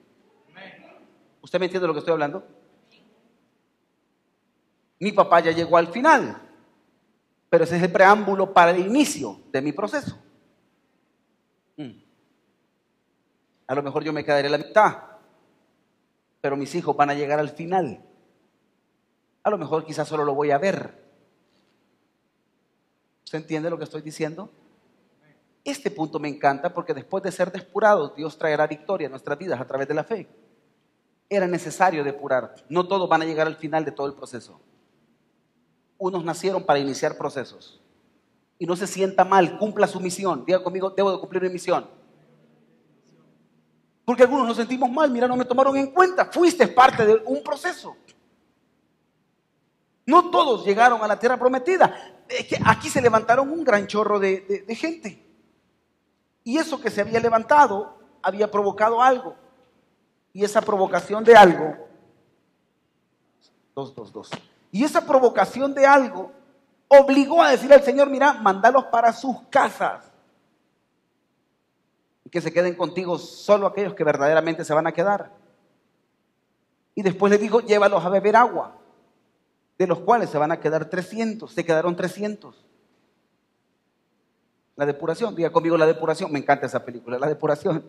[1.43, 2.47] ¿Usted me entiende lo que estoy hablando?
[4.99, 6.41] Mi papá ya llegó al final,
[7.51, 10.19] pero ese es el preámbulo para el inicio de mi proceso.
[11.77, 11.91] Mm.
[13.67, 15.03] A lo mejor yo me quedaré a la mitad,
[16.41, 18.03] pero mis hijos van a llegar al final.
[19.43, 21.05] A lo mejor quizás solo lo voy a ver.
[23.25, 24.51] ¿Usted entiende lo que estoy diciendo?
[25.65, 29.61] Este punto me encanta porque después de ser depurados, Dios traerá victoria a nuestras vidas
[29.61, 30.29] a través de la fe.
[31.29, 32.55] Era necesario depurar.
[32.69, 34.61] No todos van a llegar al final de todo el proceso.
[35.99, 37.81] Unos nacieron para iniciar procesos.
[38.59, 40.45] Y no se sienta mal, cumpla su misión.
[40.47, 41.89] Diga conmigo, debo de cumplir mi misión.
[44.05, 46.27] Porque algunos nos sentimos mal, mira, no me tomaron en cuenta.
[46.27, 47.97] Fuiste parte de un proceso.
[50.07, 52.23] No todos llegaron a la tierra prometida.
[52.29, 55.27] Es que aquí se levantaron un gran chorro de, de gente.
[56.45, 59.35] Y eso que se había levantado había provocado algo.
[60.33, 61.77] Y esa provocación de algo.
[63.75, 64.31] Dos, dos, dos.
[64.71, 66.33] Y esa provocación de algo
[66.89, 70.11] obligó a decir al Señor, mira, mandalos para sus casas.
[72.25, 75.33] Y que se queden contigo solo aquellos que verdaderamente se van a quedar.
[76.95, 78.77] Y después le dijo, llévalos a beber agua,
[79.79, 81.53] de los cuales se van a quedar 300.
[81.53, 82.65] Se quedaron 300.
[84.77, 86.33] La depuración, diga conmigo la depuración.
[86.33, 87.85] Me encanta esa película, la depuración.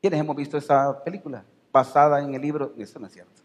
[0.00, 1.44] ¿Quiénes hemos visto esa película?
[1.72, 3.41] Basada en el libro, eso no es cierto.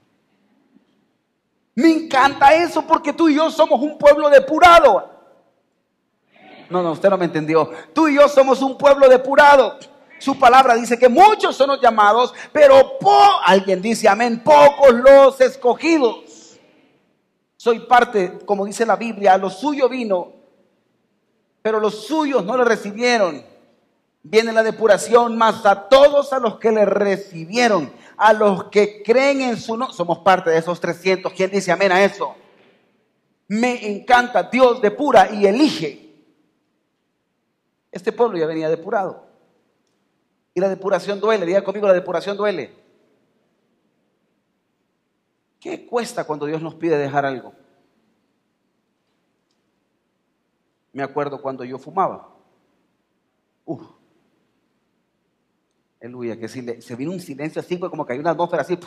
[1.78, 5.12] Me encanta eso porque tú y yo somos un pueblo depurado.
[6.72, 7.70] No, no, usted no me entendió.
[7.94, 9.78] Tú y yo somos un pueblo depurado.
[10.18, 15.40] Su palabra dice que muchos son los llamados, pero po alguien dice amén, pocos los
[15.40, 16.58] escogidos.
[17.58, 20.34] Soy parte, como dice la Biblia, a lo suyo vino,
[21.62, 23.46] pero los suyos no le recibieron.
[24.30, 29.40] Viene la depuración, más a todos a los que le recibieron, a los que creen
[29.40, 29.96] en su nombre.
[29.96, 31.32] Somos parte de esos 300.
[31.32, 32.36] ¿Quién dice amén a eso?
[33.48, 36.13] Me encanta, Dios depura y elige.
[37.90, 39.26] Este pueblo ya venía depurado.
[40.54, 42.76] Y la depuración duele, diga conmigo, la depuración duele.
[45.58, 47.54] ¿Qué cuesta cuando Dios nos pide dejar algo?
[50.92, 52.36] Me acuerdo cuando yo fumaba.
[53.63, 53.96] Uf.
[56.01, 58.77] Aleluya, que si se vino un silencio así, como que hay una atmósfera así.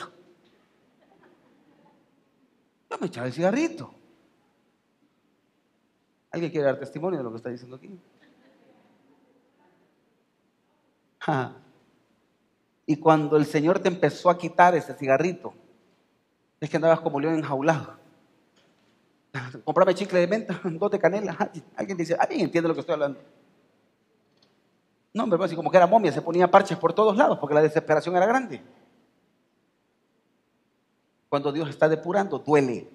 [2.90, 3.94] Yo me echaba el cigarrito.
[6.30, 7.90] ¿Alguien quiere dar testimonio de lo que está diciendo aquí?
[12.86, 15.54] Y cuando el Señor te empezó a quitar ese cigarrito,
[16.60, 17.98] es que andabas como león enjaulado.
[19.64, 21.36] Comprame chicle de menta, dos de canela.
[21.76, 23.20] Alguien dice, alguien entiende lo que estoy hablando.
[25.12, 27.62] No, hombre, así como que era momia, se ponía parches por todos lados porque la
[27.62, 28.62] desesperación era grande.
[31.28, 32.88] Cuando Dios está depurando, duele.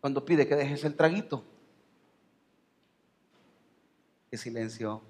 [0.00, 1.44] Cuando pide que dejes el traguito,
[4.30, 5.02] qué silencio.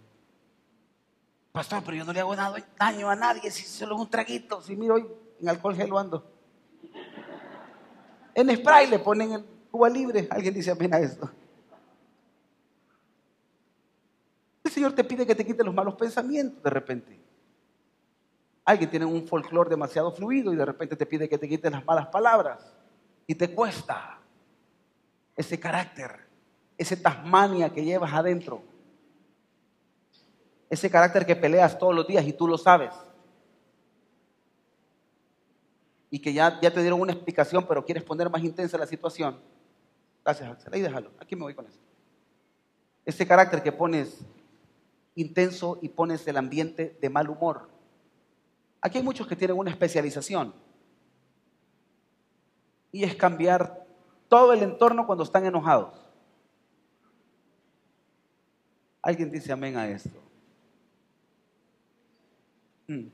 [1.53, 2.35] Pastor, pero yo no le hago
[2.79, 4.63] daño a nadie si solo es un traguito.
[4.63, 5.07] Si miro hoy
[5.41, 5.91] en alcohol gel.
[8.35, 10.27] En spray le ponen el Cuba libre.
[10.31, 11.31] Alguien dice apenas esto.
[14.69, 17.19] El Señor te pide que te quite los malos pensamientos de repente.
[18.67, 21.87] Alguien tiene un folclore demasiado fluido y de repente te pide que te quites las
[21.87, 22.71] malas palabras.
[23.27, 24.21] Y te cuesta
[25.35, 26.11] ese carácter,
[26.77, 28.63] ese tasmania que llevas adentro.
[30.69, 32.93] Ese carácter que peleas todos los días y tú lo sabes.
[36.11, 39.41] Y que ya, ya te dieron una explicación, pero quieres poner más intensa la situación.
[40.23, 40.75] Gracias, Axel.
[40.75, 41.11] Ahí déjalo.
[41.19, 41.81] Aquí me voy con eso.
[43.07, 44.27] Ese carácter que pones
[45.21, 47.69] intenso y pones el ambiente de mal humor.
[48.81, 50.55] Aquí hay muchos que tienen una especialización.
[52.93, 53.85] Y es cambiar
[54.29, 56.09] todo el entorno cuando están enojados.
[59.03, 60.23] Alguien dice amén a esto.
[62.87, 63.09] Mm.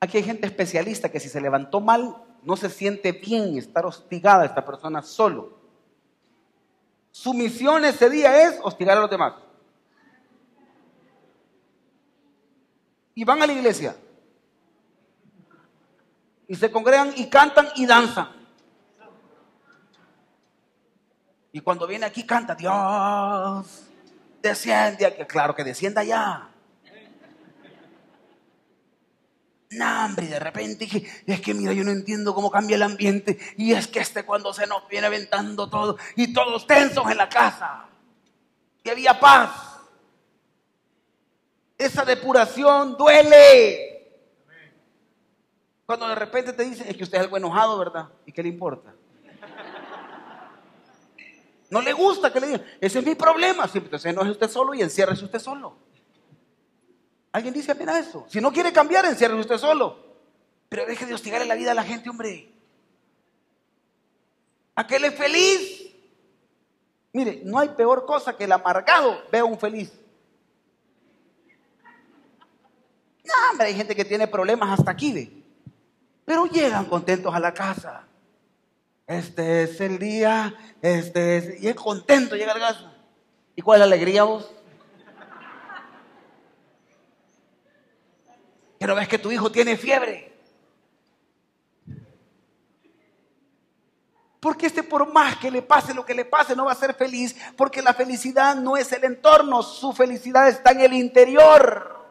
[0.00, 4.44] Aquí hay gente especialista que si se levantó mal, no se siente bien estar hostigada
[4.44, 5.58] esta persona solo.
[7.10, 9.34] Su misión ese día es hostigar a los demás.
[13.14, 13.96] Y van a la iglesia.
[16.48, 18.28] Y se congregan y cantan y danzan.
[21.52, 23.84] Y cuando viene aquí canta, Dios,
[24.42, 26.50] desciende, claro que descienda ya.
[29.70, 32.82] No, hombre, y de repente dije, es que mira, yo no entiendo cómo cambia el
[32.82, 33.38] ambiente.
[33.56, 37.28] Y es que este cuando se nos viene aventando todo y todos tensos en la
[37.28, 37.86] casa.
[38.82, 39.73] Y había paz.
[41.76, 43.94] Esa depuración duele.
[45.86, 48.08] Cuando de repente te dicen, es que usted es algo enojado, ¿verdad?
[48.24, 48.94] ¿Y qué le importa?
[51.70, 53.66] No le gusta que le digan, ese es mi problema.
[53.66, 55.76] Siempre entonces enoje usted solo y enciérrese usted solo.
[57.32, 58.24] Alguien dice apenas eso.
[58.28, 59.98] Si no quiere cambiar, encierre usted solo.
[60.68, 62.48] Pero deje de hostigarle la vida a la gente, hombre.
[64.76, 65.94] Aquel es feliz.
[67.12, 69.92] Mire, no hay peor cosa que el amargado vea un feliz.
[73.24, 75.32] No, hombre, hay gente que tiene problemas hasta aquí, ¿ve?
[76.24, 78.04] Pero llegan contentos a la casa.
[79.06, 81.62] Este es el día, este es...
[81.62, 82.92] Y es contento llega a casa.
[83.56, 84.50] ¿Y cuál es la alegría vos?
[88.84, 90.30] pero ves que tu hijo tiene fiebre.
[94.38, 96.92] Porque este por más que le pase lo que le pase no va a ser
[96.92, 102.03] feliz, porque la felicidad no es el entorno, su felicidad está en el interior.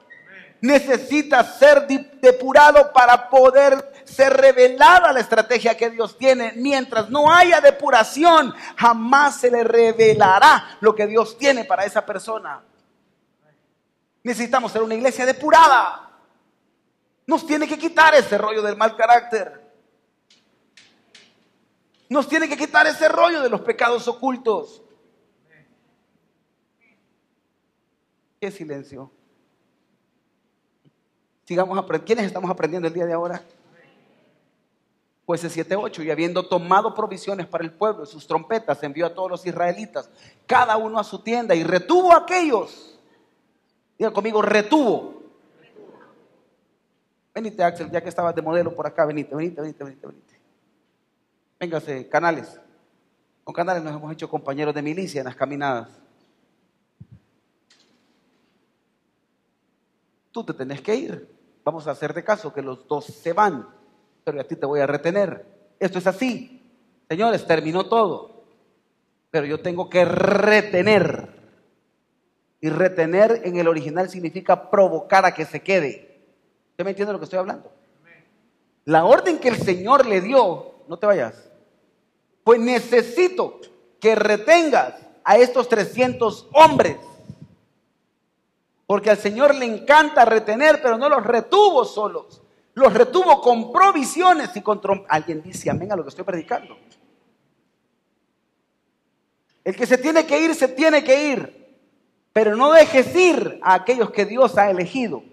[0.64, 1.86] Necesita ser
[2.22, 6.54] depurado para poder ser revelada la estrategia que Dios tiene.
[6.56, 12.64] Mientras no haya depuración, jamás se le revelará lo que Dios tiene para esa persona.
[14.24, 16.10] Necesitamos ser una iglesia depurada.
[17.28, 19.70] Nos tiene que quitar ese rollo del mal carácter.
[22.08, 24.82] Nos tiene que quitar ese rollo de los pecados ocultos.
[28.40, 29.12] Qué silencio.
[31.46, 32.06] Sigamos aprendiendo.
[32.06, 33.44] ¿Quiénes estamos aprendiendo el día de ahora?
[35.26, 39.46] Jueces 7:8, y habiendo tomado provisiones para el pueblo, sus trompetas, envió a todos los
[39.46, 40.10] israelitas,
[40.46, 43.00] cada uno a su tienda, y retuvo a aquellos.
[43.98, 45.24] Diga conmigo, retuvo.
[47.34, 50.40] Venite, Axel, ya que estabas de modelo por acá, venite, venite, venite, venite, venite.
[51.60, 52.60] Véngase, canales.
[53.44, 55.90] Con canales nos hemos hecho compañeros de milicia en las caminadas.
[60.32, 61.33] Tú te tenés que ir.
[61.64, 63.68] Vamos a hacerte caso que los dos se van
[64.24, 65.46] pero a ti te voy a retener.
[65.80, 66.62] Esto es así.
[67.10, 68.46] Señores, terminó todo.
[69.30, 71.30] Pero yo tengo que retener.
[72.62, 76.24] Y retener en el original significa provocar a que se quede.
[76.72, 77.72] ¿Usted me entiende lo que estoy hablando?
[78.86, 81.50] La orden que el Señor le dio, no te vayas,
[82.44, 83.60] pues necesito
[84.00, 86.98] que retengas a estos 300 hombres.
[88.94, 92.44] Porque al Señor le encanta retener, pero no los retuvo solos.
[92.76, 94.80] Los retuvo con provisiones y con
[95.10, 96.78] Alguien dice amén a lo que estoy predicando.
[99.64, 101.76] El que se tiene que ir, se tiene que ir.
[102.34, 105.24] Pero no dejes ir a aquellos que Dios ha elegido.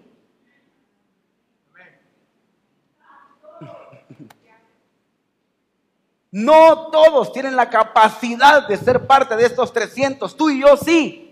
[6.31, 10.35] No todos tienen la capacidad de ser parte de estos 300.
[10.35, 11.30] Tú y yo sí.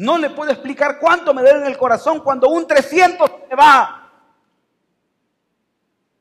[0.00, 4.10] No le puedo explicar cuánto me duele en el corazón cuando un 300 se va.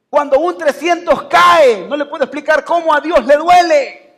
[0.10, 4.09] Cuando un 300 cae, no le puedo explicar cómo a Dios le duele.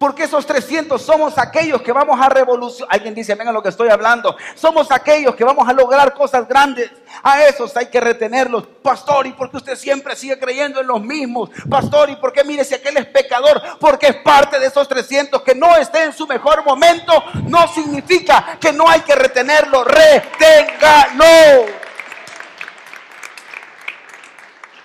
[0.00, 2.94] Porque esos 300 somos aquellos que vamos a revolucionar.
[2.94, 4.34] Alguien dice, venga lo que estoy hablando.
[4.54, 6.90] Somos aquellos que vamos a lograr cosas grandes.
[7.22, 8.66] A esos hay que retenerlos.
[8.82, 11.50] Pastor, ¿y por qué usted siempre sigue creyendo en los mismos?
[11.68, 13.60] Pastor, ¿y por qué mire si aquel es pecador?
[13.78, 17.22] Porque es parte de esos 300 que no esté en su mejor momento.
[17.46, 19.84] No significa que no hay que retenerlo.
[19.84, 21.66] Reténgalo.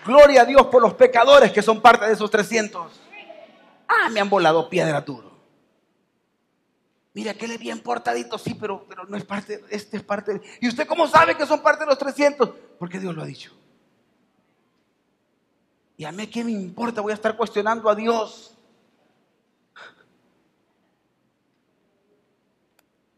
[0.05, 3.04] Gloria a Dios por los pecadores que son parte de esos 300.
[3.87, 5.35] Ah, me han volado piedra duro.
[7.13, 10.41] Mira, que le bien portadito, sí, pero, pero no es parte, este es parte.
[10.59, 12.49] ¿Y usted cómo sabe que son parte de los 300?
[12.77, 13.53] Porque Dios lo ha dicho.
[15.95, 18.55] Y a mí qué me importa, voy a estar cuestionando a Dios.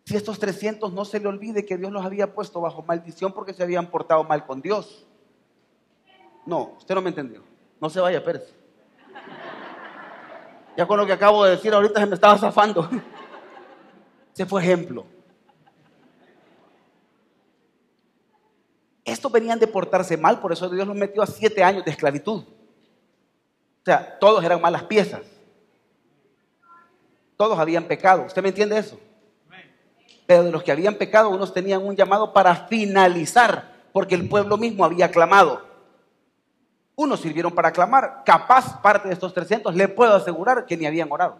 [0.05, 3.53] Si estos 300 no se le olvide que Dios los había puesto bajo maldición porque
[3.53, 5.05] se habían portado mal con Dios.
[6.45, 7.43] No, usted no me entendió.
[7.81, 8.56] No se vaya, Pérez.
[10.77, 12.87] Ya con lo que acabo de decir ahorita se me estaba zafando.
[14.33, 15.07] Ese fue ejemplo.
[19.03, 22.43] Estos venían de portarse mal, por eso Dios los metió a siete años de esclavitud.
[22.43, 25.21] O sea, todos eran malas piezas.
[27.37, 28.25] Todos habían pecado.
[28.25, 28.99] ¿Usted me entiende eso?
[30.27, 34.57] Pero de los que habían pecado, unos tenían un llamado para finalizar, porque el pueblo
[34.57, 35.66] mismo había clamado.
[36.97, 38.23] Unos sirvieron para clamar.
[38.25, 41.37] Capaz parte de estos 300 le puedo asegurar que ni habían orado.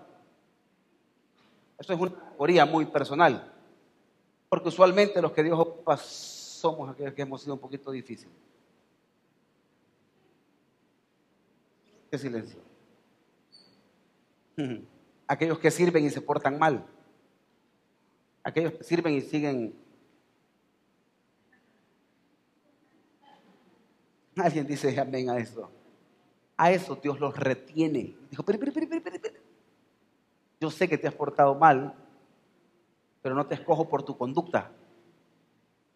[1.79, 3.51] Esto es una teoría muy personal.
[4.49, 8.35] Porque usualmente los que Dios ocupa somos aquellos que hemos sido un poquito difíciles.
[12.11, 12.59] Qué silencio.
[15.27, 16.85] Aquellos que sirven y se portan mal.
[18.43, 19.75] Aquellos que sirven y siguen
[24.43, 25.69] Alguien dice amén a eso.
[26.55, 28.15] A eso Dios los retiene.
[28.29, 29.35] Dijo, pero, pero, pero, pero.
[30.59, 31.93] Yo sé que te has portado mal,
[33.21, 34.71] pero no te escojo por tu conducta.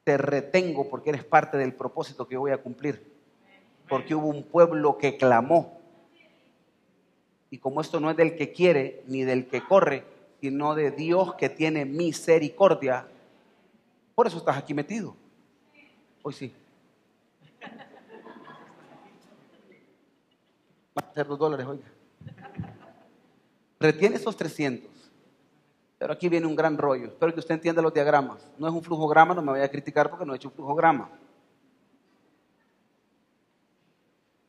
[0.04, 3.12] Te retengo porque eres parte del propósito que voy a cumplir.
[3.90, 5.80] Porque hubo un pueblo que clamó.
[7.50, 10.06] Y como esto no es del que quiere ni del que corre,
[10.40, 13.08] sino de Dios que tiene misericordia,
[14.16, 15.16] por eso estás aquí metido.
[16.24, 16.54] Hoy sí.
[20.98, 21.86] Va a ser dos dólares, oiga.
[23.80, 24.90] Retiene esos 300.
[25.98, 27.08] Pero aquí viene un gran rollo.
[27.08, 28.48] Espero que usted entienda los diagramas.
[28.58, 31.10] No es un flujograma, no me vaya a criticar porque no he hecho un flujograma.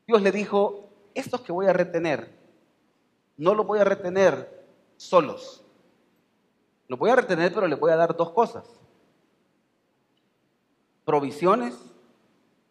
[0.07, 2.35] Dios le dijo, estos que voy a retener,
[3.37, 4.67] no los voy a retener
[4.97, 5.65] solos.
[6.89, 8.65] Los voy a retener, pero les voy a dar dos cosas.
[11.05, 11.79] Provisiones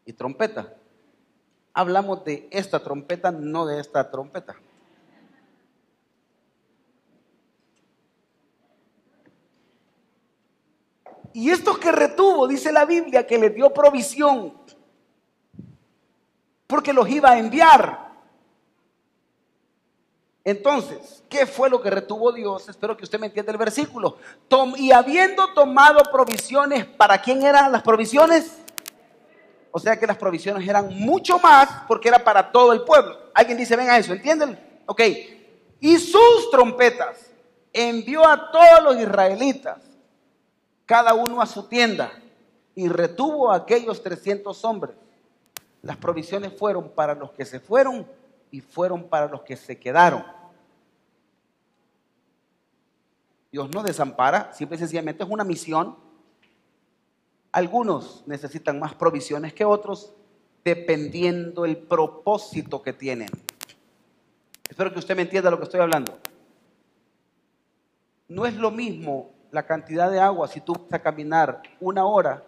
[0.05, 0.75] y trompeta
[1.73, 4.55] hablamos de esta trompeta, no de esta trompeta.
[11.33, 14.53] Y esto que retuvo, dice la Biblia, que le dio provisión,
[16.67, 18.11] porque los iba a enviar.
[20.43, 22.67] Entonces, ¿qué fue lo que retuvo Dios?
[22.67, 24.17] Espero que usted me entienda el versículo.
[24.77, 28.57] y habiendo tomado provisiones, ¿para quién eran las provisiones?
[29.71, 33.17] O sea que las provisiones eran mucho más porque era para todo el pueblo.
[33.33, 34.59] Alguien dice, ven a eso, ¿entienden?
[34.85, 35.01] Ok.
[35.79, 37.31] Y sus trompetas
[37.73, 39.79] envió a todos los israelitas,
[40.85, 42.11] cada uno a su tienda,
[42.75, 44.95] y retuvo a aquellos 300 hombres.
[45.81, 48.05] Las provisiones fueron para los que se fueron
[48.51, 50.23] y fueron para los que se quedaron.
[53.51, 55.97] Dios no desampara, simple y sencillamente es una misión.
[57.51, 60.13] Algunos necesitan más provisiones que otros,
[60.63, 63.29] dependiendo el propósito que tienen.
[64.69, 66.17] Espero que usted me entienda lo que estoy hablando.
[68.29, 72.43] No es lo mismo la cantidad de agua si tú vas a caminar una hora,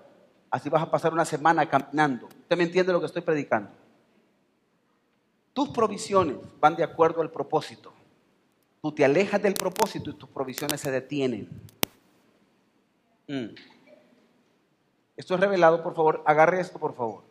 [0.49, 2.27] así vas a pasar una semana caminando.
[2.27, 3.69] ¿Usted me entiende lo que estoy predicando?
[5.51, 7.91] Tus provisiones van de acuerdo al propósito.
[8.81, 11.49] Tú te alejas del propósito y tus provisiones se detienen.
[13.27, 13.72] Mm.
[15.15, 16.23] Esto es revelado, por favor.
[16.25, 17.23] Agarre esto, por favor.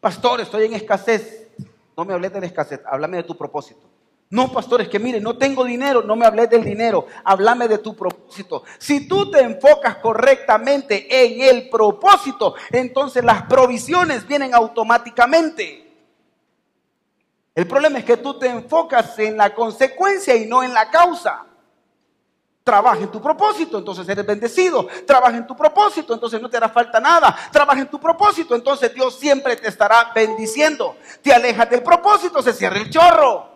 [0.00, 1.48] Pastor, estoy en escasez.
[1.96, 3.80] No me hables de la escasez, háblame de tu propósito.
[4.28, 7.78] No, pastor, es que mire, no tengo dinero, no me hables del dinero, háblame de
[7.78, 8.64] tu propósito.
[8.76, 15.86] Si tú te enfocas correctamente en el propósito, entonces las provisiones vienen automáticamente.
[17.54, 21.46] El problema es que tú te enfocas en la consecuencia y no en la causa.
[22.66, 24.88] Trabaja en tu propósito, entonces eres bendecido.
[25.06, 27.36] Trabaja en tu propósito, entonces no te hará falta nada.
[27.52, 30.96] Trabaja en tu propósito, entonces Dios siempre te estará bendiciendo.
[31.22, 33.48] Te alejas del propósito, se cierra el chorro.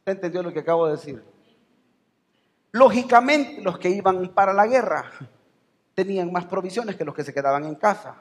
[0.00, 1.24] ¿Usted entendió lo que acabo de decir?
[2.72, 5.10] Lógicamente, los que iban para la guerra
[5.94, 8.16] tenían más provisiones que los que se quedaban en casa.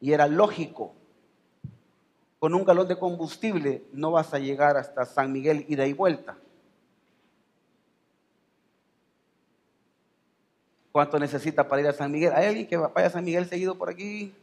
[0.00, 0.92] Y era lógico
[2.40, 6.36] con un galón de combustible no vas a llegar hasta San Miguel ida y vuelta.
[10.92, 12.34] ¿Cuánto necesita para ir a San Miguel?
[12.34, 14.34] ¿Hay alguien que vaya a San Miguel seguido por aquí?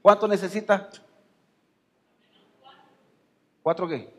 [0.00, 0.88] ¿Cuánto necesita?
[3.62, 4.12] ¿Cuatro qué?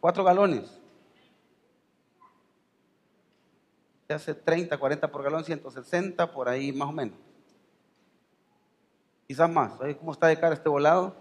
[0.00, 0.80] Cuatro galones.
[4.08, 7.16] Se hace 30, 40 por galón, 160, por ahí más o menos.
[9.28, 9.74] Quizás más.
[10.00, 11.14] ¿Cómo está de cara este volado?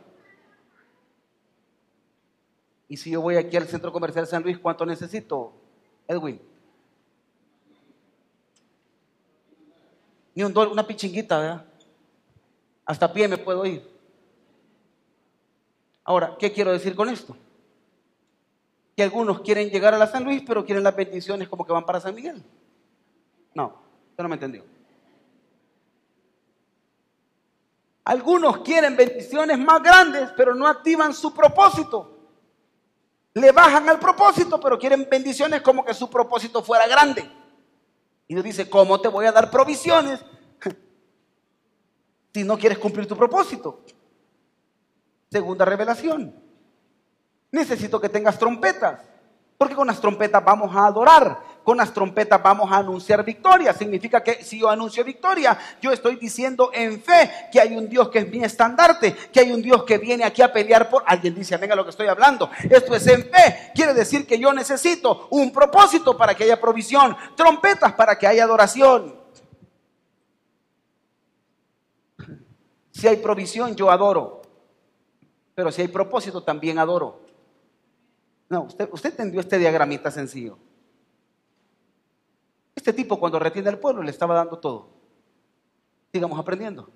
[2.87, 5.53] Y si yo voy aquí al centro comercial San Luis, ¿cuánto necesito,
[6.07, 6.41] Edwin?
[10.39, 11.65] Ni un dólar, una pichinguita, ¿verdad?
[12.85, 13.85] Hasta pie me puedo ir.
[16.05, 17.35] Ahora, ¿qué quiero decir con esto?
[18.95, 21.85] Que algunos quieren llegar a la San Luis, pero quieren las bendiciones como que van
[21.85, 22.41] para San Miguel.
[23.53, 23.81] No,
[24.11, 24.63] usted no me entendió.
[28.05, 32.17] Algunos quieren bendiciones más grandes, pero no activan su propósito.
[33.33, 37.29] Le bajan al propósito, pero quieren bendiciones como que su propósito fuera grande.
[38.25, 40.23] Y Dios dice, ¿cómo te voy a dar provisiones
[42.33, 43.83] si no quieres cumplir tu propósito?
[45.31, 46.33] Segunda revelación.
[47.51, 49.09] Necesito que tengas trompetas.
[49.59, 53.73] Porque con las trompetas vamos a adorar, con las trompetas vamos a anunciar victoria.
[53.73, 58.07] Significa que si yo anuncio victoria, yo estoy diciendo en fe que hay un Dios
[58.07, 61.03] que es mi estandarte, que hay un Dios que viene aquí a pelear por...
[61.05, 62.49] Alguien dice, venga lo que estoy hablando.
[62.69, 63.71] Esto es en fe.
[63.75, 68.45] Quiere decir que yo necesito un propósito para que haya provisión, trompetas para que haya
[68.45, 69.18] adoración.
[72.99, 74.41] Si hay provisión, yo adoro.
[75.55, 77.21] Pero si hay propósito, también adoro.
[78.49, 80.57] No, usted, usted entendió este diagramita sencillo.
[82.75, 84.89] Este tipo cuando retiene al pueblo le estaba dando todo.
[86.11, 86.89] Sigamos aprendiendo.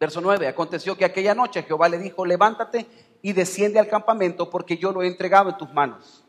[0.00, 2.86] Verso 9, aconteció que aquella noche Jehová le dijo, levántate
[3.20, 6.24] y desciende al campamento porque yo lo he entregado en tus manos.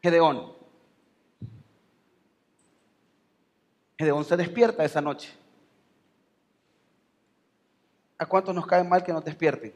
[0.00, 0.52] Gedeón.
[3.98, 5.41] Gedeón se despierta esa noche.
[8.22, 9.74] ¿A cuántos nos cae mal que nos despierten?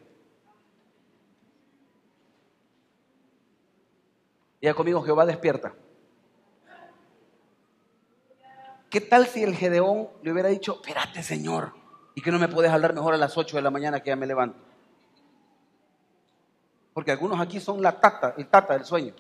[4.63, 5.75] Ya conmigo, Jehová despierta.
[8.89, 11.73] ¿Qué tal si el Gedeón le hubiera dicho, espérate Señor,
[12.15, 14.17] y que no me puedes hablar mejor a las 8 de la mañana que ya
[14.17, 14.61] me levanto?
[16.95, 19.13] Porque algunos aquí son la tata, el tata del sueño.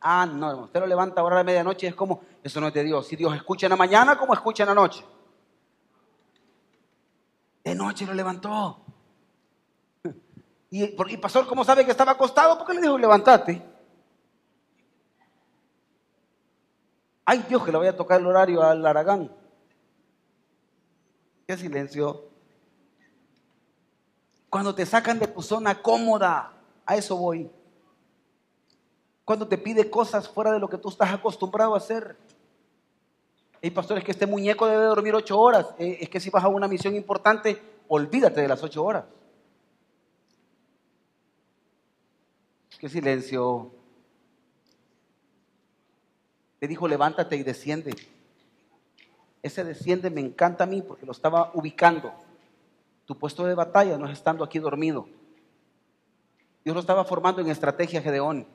[0.00, 2.74] Ah, no, usted lo levanta ahora a la medianoche y es como, eso no es
[2.74, 3.06] de Dios.
[3.06, 5.04] Si Dios escucha en la mañana, como escucha en la noche.
[7.64, 8.84] De noche lo levantó.
[10.72, 12.56] Y, y pastor, ¿cómo sabe que estaba acostado?
[12.56, 13.60] ¿Por qué le dijo levantate?
[17.24, 19.32] Ay Dios, que le voy a tocar el horario al Aragán.
[21.46, 22.30] Qué silencio.
[24.48, 26.52] Cuando te sacan de tu zona cómoda,
[26.84, 27.50] a eso voy.
[29.24, 32.16] Cuando te pide cosas fuera de lo que tú estás acostumbrado a hacer.
[33.62, 35.74] Hey, pastor, es que este muñeco debe dormir ocho horas.
[35.78, 39.04] Eh, es que si vas a una misión importante, olvídate de las ocho horas.
[42.78, 43.70] Qué silencio.
[46.58, 47.94] Le dijo, levántate y desciende.
[49.42, 52.14] Ese desciende me encanta a mí porque lo estaba ubicando.
[53.04, 55.06] Tu puesto de batalla no es estando aquí dormido.
[56.64, 58.46] Dios lo estaba formando en estrategia Gedeón.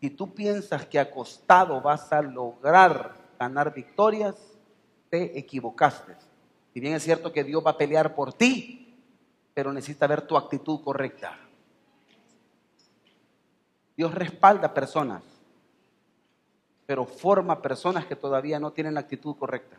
[0.00, 4.36] Si tú piensas que acostado vas a lograr ganar victorias,
[5.08, 6.14] te equivocaste.
[6.74, 8.94] Si bien es cierto que Dios va a pelear por ti,
[9.54, 11.38] pero necesita ver tu actitud correcta.
[13.96, 15.22] Dios respalda personas,
[16.84, 19.78] pero forma personas que todavía no tienen la actitud correcta.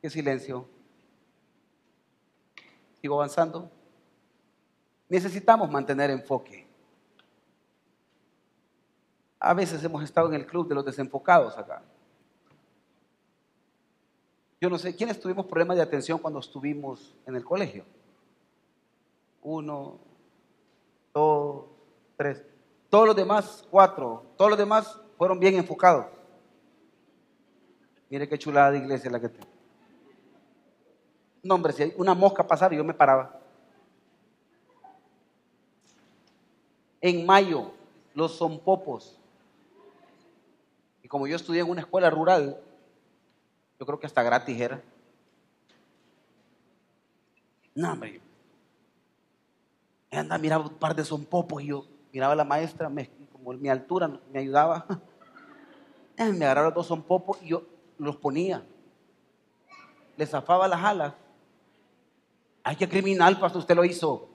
[0.00, 0.66] Qué silencio.
[3.02, 3.70] Sigo avanzando.
[5.10, 6.69] Necesitamos mantener enfoque.
[9.40, 11.82] A veces hemos estado en el club de los desenfocados acá.
[14.60, 17.86] Yo no sé, ¿quiénes tuvimos problemas de atención cuando estuvimos en el colegio?
[19.40, 19.98] Uno,
[21.14, 21.64] dos,
[22.18, 22.44] tres.
[22.90, 24.26] Todos los demás, cuatro.
[24.36, 26.06] Todos los demás fueron bien enfocados.
[28.10, 29.46] Mire qué chulada de iglesia la que tengo.
[31.42, 33.40] No, hombre, si una mosca pasaba, yo me paraba.
[37.00, 37.70] En mayo,
[38.12, 39.19] los zompopos.
[41.10, 42.62] Como yo estudié en una escuela rural,
[43.80, 44.80] yo creo que hasta gratis era.
[47.74, 48.20] No, hombre.
[50.12, 52.88] Anda, miraba un par de zompopos y yo miraba a la maestra,
[53.32, 54.86] como mi altura me ayudaba.
[56.16, 57.64] Me agarraba dos zompopos y yo
[57.98, 58.64] los ponía.
[60.16, 61.14] Le zafaba las alas.
[62.62, 64.28] Ay, qué criminal, pastor, usted lo hizo.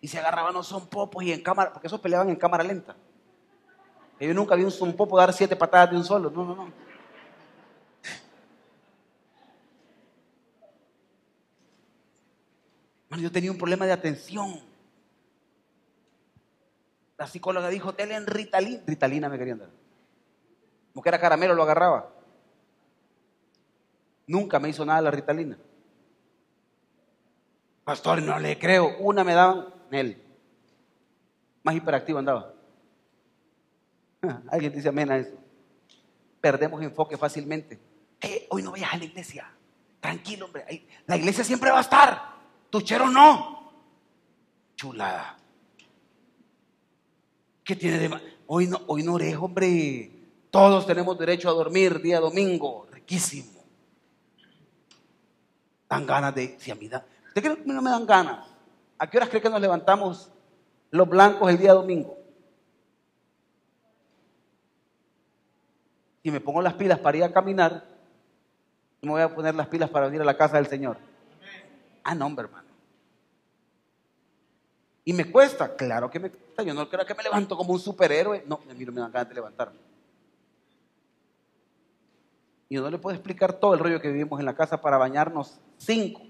[0.00, 2.96] Y se agarraban los zompopos y en cámara, porque esos peleaban en cámara lenta.
[4.20, 6.30] Yo nunca vi un zompopo dar siete patadas de un solo.
[6.30, 6.90] No, no, no.
[13.20, 14.60] yo tenía un problema de atención.
[17.16, 18.82] La psicóloga dijo, en Ritalina.
[18.86, 19.70] Ritalina me querían dar.
[20.92, 22.10] Como que era caramelo, lo agarraba.
[24.26, 25.58] Nunca me hizo nada la Ritalina.
[27.84, 28.98] Pastor, no le creo.
[29.00, 30.22] Una me daban él.
[31.62, 32.59] Más hiperactivo andaba.
[34.50, 35.36] Alguien dice amén a eso.
[36.40, 37.78] Perdemos enfoque fácilmente.
[38.20, 39.50] Eh, hoy no vayas a la iglesia.
[40.00, 40.86] Tranquilo, hombre.
[41.06, 42.22] La iglesia siempre va a estar.
[42.70, 43.72] Tuchero no.
[44.76, 45.36] Chulada.
[47.64, 50.10] ¿Qué tiene de Hoy no, hoy no orejo, hombre.
[50.50, 52.86] Todos tenemos derecho a dormir día domingo.
[52.90, 53.60] Riquísimo.
[55.88, 56.56] Dan ganas de.
[56.58, 56.86] Si a mí.
[56.86, 58.48] ¿Usted cree que no me dan ganas?
[58.98, 60.30] ¿A qué horas cree que nos levantamos
[60.90, 62.19] los blancos el día domingo?
[66.22, 67.84] Y me pongo las pilas para ir a caminar,
[69.02, 70.98] me voy a poner las pilas para venir a la casa del Señor.
[72.04, 72.68] Ah, no, hombre, hermano.
[75.04, 76.62] Y me cuesta, claro que me cuesta.
[76.62, 78.44] Yo no creo que me levanto como un superhéroe.
[78.46, 79.78] No, no me dan ganas de levantarme.
[82.68, 84.98] Y yo no le puedo explicar todo el rollo que vivimos en la casa para
[84.98, 86.22] bañarnos cinco.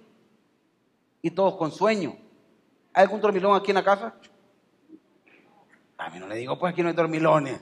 [1.21, 2.17] Y todos con sueño.
[2.95, 4.15] ¿Hay algún dormilón aquí en la casa?
[5.99, 7.61] A mí no le digo, pues aquí no hay dormilones.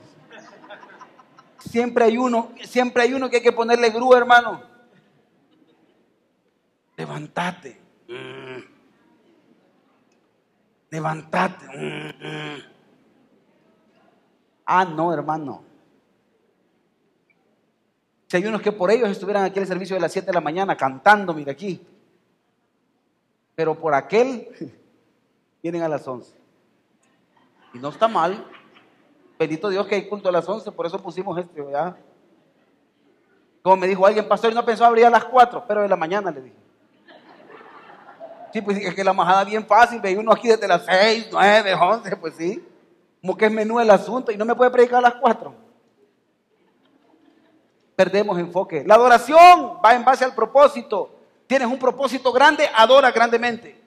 [1.59, 4.61] Siempre hay uno, siempre hay uno que hay que ponerle grúa, hermano.
[6.95, 7.79] Levantate.
[8.07, 8.59] Mm.
[10.89, 11.65] Levantate.
[11.65, 12.61] Mm.
[14.65, 15.63] Ah, no, hermano.
[18.27, 20.41] Si hay unos que por ellos estuvieran aquí el servicio de las 7 de la
[20.41, 21.81] mañana cantando, mira aquí.
[23.55, 24.47] Pero por aquel
[25.63, 26.31] vienen a las 11.
[27.73, 28.45] Y no está mal.
[29.39, 31.95] Bendito Dios que hay culto a las 11, por eso pusimos este, ¿verdad?
[33.61, 36.29] Como me dijo alguien, pastor, no pensó abrir a las 4, pero de la mañana
[36.29, 36.55] le dije.
[38.51, 41.73] Sí, pues es que la majada bien fácil, ve uno aquí desde las 6, 9,
[41.73, 42.67] 11, pues sí.
[43.21, 45.55] Como que es menú el asunto y no me puede predicar a las 4.
[47.95, 48.83] Perdemos enfoque.
[48.85, 51.15] La adoración va en base al propósito.
[51.47, 53.81] Tienes un propósito grande, adora grandemente.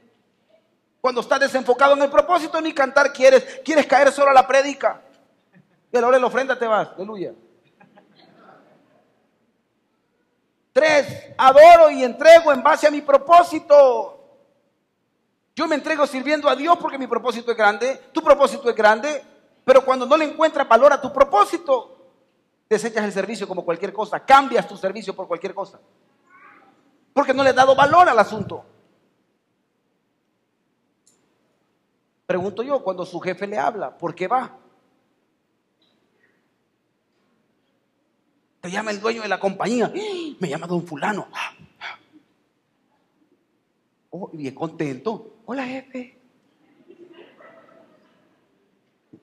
[1.03, 5.03] Cuando estás desenfocado en el propósito, ni cantar quieres, quieres caer solo a la prédica.
[5.93, 6.89] Y a la hora de la ofrenda te vas.
[6.97, 7.35] Aleluya.
[10.73, 14.19] Tres, adoro y entrego en base a mi propósito.
[15.55, 19.23] Yo me entrego sirviendo a Dios porque mi propósito es grande, tu propósito es grande,
[19.67, 21.95] pero cuando no le encuentras valor a tu propósito,
[22.71, 25.79] desechas el servicio como cualquier cosa, cambias tu servicio por cualquier cosa.
[27.13, 28.65] Porque no le has dado valor al asunto.
[32.25, 34.57] Pregunto yo, cuando su jefe le habla, ¿por qué va?
[38.63, 39.93] Te llama el dueño de la compañía.
[40.39, 41.27] Me llama don fulano.
[44.11, 45.35] Oh, bien contento.
[45.47, 46.17] Hola, jefe.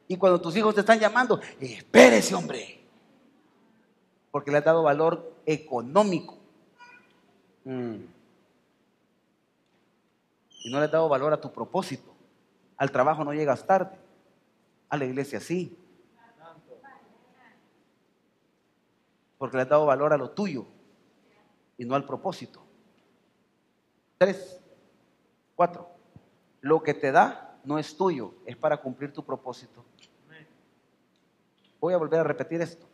[0.10, 2.82] Y cuando tus hijos te están llamando, espérese, hombre.
[4.30, 6.38] Porque le has dado valor económico.
[7.64, 7.96] Mm.
[10.66, 12.14] Y no le has dado valor a tu propósito.
[12.76, 13.98] Al trabajo no llegas tarde.
[14.90, 15.78] A la iglesia sí.
[19.40, 20.68] Porque le has dado valor a lo tuyo
[21.80, 22.62] y no al propósito.
[24.20, 24.62] Tres,
[25.56, 25.90] cuatro.
[26.62, 29.84] Lo que te da no es tuyo, es para cumplir tu propósito.
[31.80, 32.86] Voy a volver a repetir esto.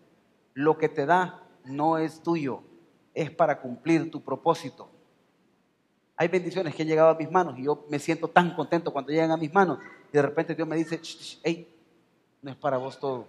[0.54, 2.62] Lo que te da no es tuyo,
[3.14, 4.90] es para cumplir tu propósito.
[6.18, 9.12] Hay bendiciones que han llegado a mis manos y yo me siento tan contento cuando
[9.12, 9.80] llegan a mis manos
[10.10, 11.02] y de repente Dios me dice,
[11.44, 11.68] hey,
[12.42, 13.28] no es para vos todo.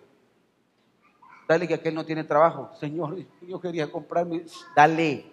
[1.46, 2.70] Dale que aquel no tiene trabajo.
[2.80, 4.44] Señor, yo quería comprarme.
[4.74, 5.24] Dale.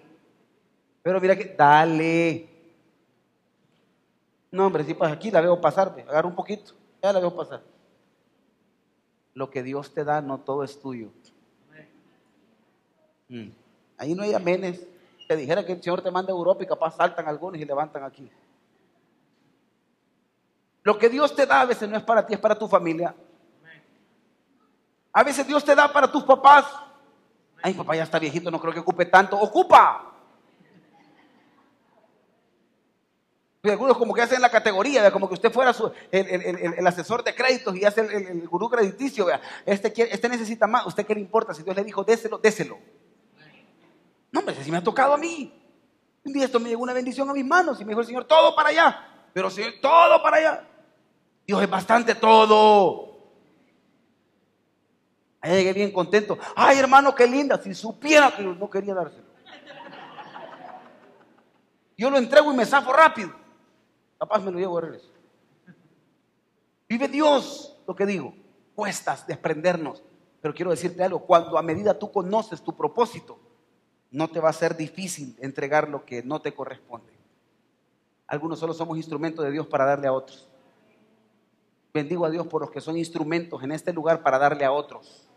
[1.02, 2.50] Pero mira que, dale.
[4.52, 5.96] No, hombre, si pasa aquí, la veo pasar.
[6.08, 6.74] Agarra un poquito.
[7.02, 7.62] Ya la veo pasar.
[9.34, 11.10] Lo que Dios te da, no todo es tuyo.
[13.30, 13.50] Mm.
[13.98, 14.86] Ahí no hay amenes.
[15.28, 18.04] Te dijera que el Señor te manda a Europa y capaz saltan algunos y levantan
[18.04, 18.30] aquí.
[20.84, 23.16] Lo que Dios te da a veces no es para ti, es para tu familia.
[25.14, 26.66] A veces Dios te da para tus papás.
[27.62, 29.38] Ay, papá ya está viejito, no creo que ocupe tanto.
[29.40, 30.10] ¡Ocupa!
[33.66, 35.74] Y algunos como que hacen la categoría, como que usted fuera
[36.12, 39.28] el, asesor de créditos y hace el, gurú crediticio.
[39.66, 41.54] Este, este necesita más, ¿usted qué le importa?
[41.54, 42.78] Si Dios le dijo, déselo, déselo.
[44.34, 45.62] No, hombre, si me ha tocado a mí.
[46.26, 48.26] Un día esto me llegó una bendición a mis manos y me dijo el Señor,
[48.26, 49.28] todo para allá.
[49.34, 50.68] Pero Señor, todo para allá.
[51.48, 53.13] Dios es bastante todo.
[55.44, 56.38] Ahí llegué bien contento.
[56.56, 57.62] Ay, hermano, qué linda.
[57.62, 59.26] Si supiera que no quería dárselo.
[61.98, 63.34] Yo lo entrego y me zafo rápido.
[64.18, 65.10] Capaz me lo llevo de regreso.
[66.88, 68.34] Vive Dios, lo que digo.
[68.74, 70.02] Cuestas desprendernos.
[70.42, 71.20] Pero quiero decirte algo.
[71.20, 73.38] Cuando a medida tú conoces tu propósito,
[74.12, 77.12] no te va a ser difícil entregar lo que no te corresponde.
[78.28, 80.48] Algunos solo somos instrumentos de Dios para darle a otros.
[81.94, 85.28] Bendigo a Dios por los que son instrumentos en este lugar para darle a otros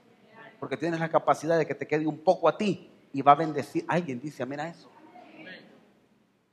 [0.59, 3.37] porque tienes la capacidad de que te quede un poco a ti y va a
[3.37, 3.85] bendecir.
[3.89, 4.91] Alguien dice amén a eso.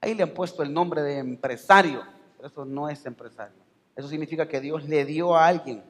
[0.01, 2.03] Ahí le han puesto el nombre de empresario,
[2.35, 3.55] pero eso no es empresario.
[3.95, 5.83] Eso significa que Dios le dio a alguien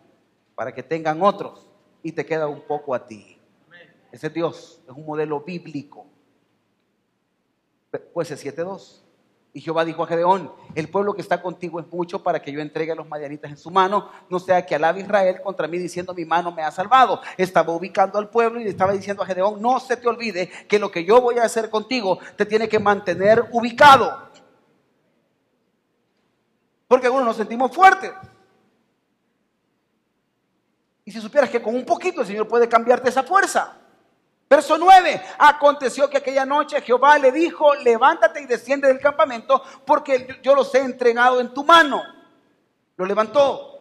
[0.55, 1.67] para que tengan otros
[2.03, 3.37] y te queda un poco a ti.
[4.11, 6.05] Ese Dios es un modelo bíblico.
[8.13, 9.02] Pues es 7.2.
[9.55, 12.59] Y Jehová dijo a Gedeón, el pueblo que está contigo es mucho para que yo
[12.59, 16.11] entregue a los madianitas en su mano, no sea que alabe Israel contra mí diciendo
[16.15, 17.21] mi mano me ha salvado.
[17.37, 20.79] Estaba ubicando al pueblo y le estaba diciendo a Gedeón, no se te olvide que
[20.79, 24.27] lo que yo voy a hacer contigo te tiene que mantener ubicado.
[26.87, 28.11] Porque algunos nos sentimos fuertes.
[31.05, 33.82] Y si supieras que con un poquito el Señor puede cambiarte esa fuerza.
[34.53, 40.39] Verso 9, aconteció que aquella noche Jehová le dijo, levántate y desciende del campamento porque
[40.43, 42.03] yo los he entregado en tu mano.
[42.95, 43.79] Lo levantó.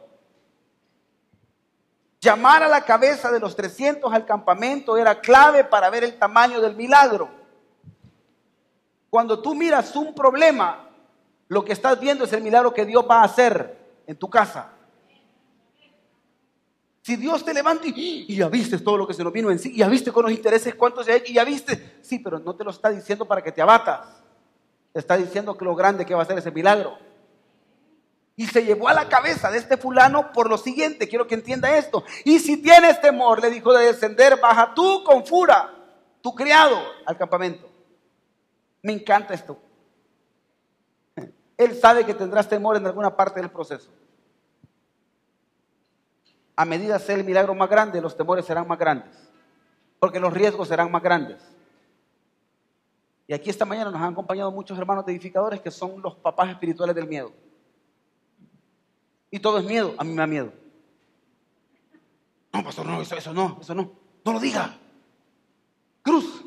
[2.23, 6.59] Llamar a la cabeza de los 300 al campamento era clave para ver el tamaño
[6.63, 7.29] del milagro.
[9.11, 10.89] Cuando tú miras un problema,
[11.49, 14.72] lo que estás viendo es el milagro que Dios va a hacer en tu casa.
[17.03, 19.73] Si Dios te levanta y, ya viste todo lo que se nos vino en sí,
[19.75, 21.99] y ya viste con los intereses cuántos hay, y ya viste.
[22.01, 24.23] Sí, pero no te lo está diciendo para que te abatas.
[24.93, 26.97] Te está diciendo que lo grande que va a ser ese milagro.
[28.37, 31.77] Y se llevó a la cabeza de este fulano por lo siguiente, quiero que entienda
[31.77, 32.05] esto.
[32.25, 35.75] Y si tienes temor, le dijo de descender, baja tú con fura,
[36.21, 37.69] tu criado, al campamento.
[38.81, 39.59] Me encanta esto.
[41.57, 43.91] Él sabe que tendrás temor en alguna parte del proceso
[46.57, 49.15] a medida sea el milagro más grande, los temores serán más grandes,
[49.99, 51.41] porque los riesgos serán más grandes.
[53.27, 56.95] Y aquí esta mañana nos han acompañado muchos hermanos edificadores que son los papás espirituales
[56.95, 57.33] del miedo.
[59.31, 60.53] Y todo es miedo, a mí me da miedo.
[62.53, 63.93] No, pastor, no, eso, eso no, eso no.
[64.25, 64.77] No lo diga.
[66.03, 66.43] Cruz.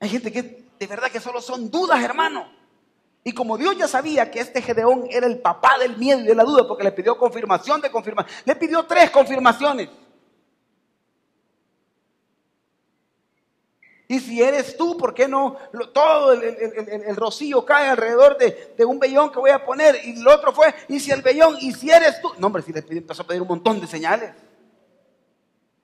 [0.00, 2.50] Hay gente que de verdad que solo son dudas, hermano.
[3.26, 6.34] Y como Dios ya sabía que este Gedeón era el papá del miedo y de
[6.36, 9.88] la duda, porque le pidió confirmación de confirmación, le pidió tres confirmaciones.
[14.06, 15.56] Y si eres tú, ¿por qué no?
[15.92, 19.96] Todo el, rocío cae alrededor de, un vellón que voy a poner.
[20.04, 22.30] Y el otro fue, y si el vellón, y si eres tú.
[22.38, 24.34] No, hombre, si le empezó a pedir un montón de señales.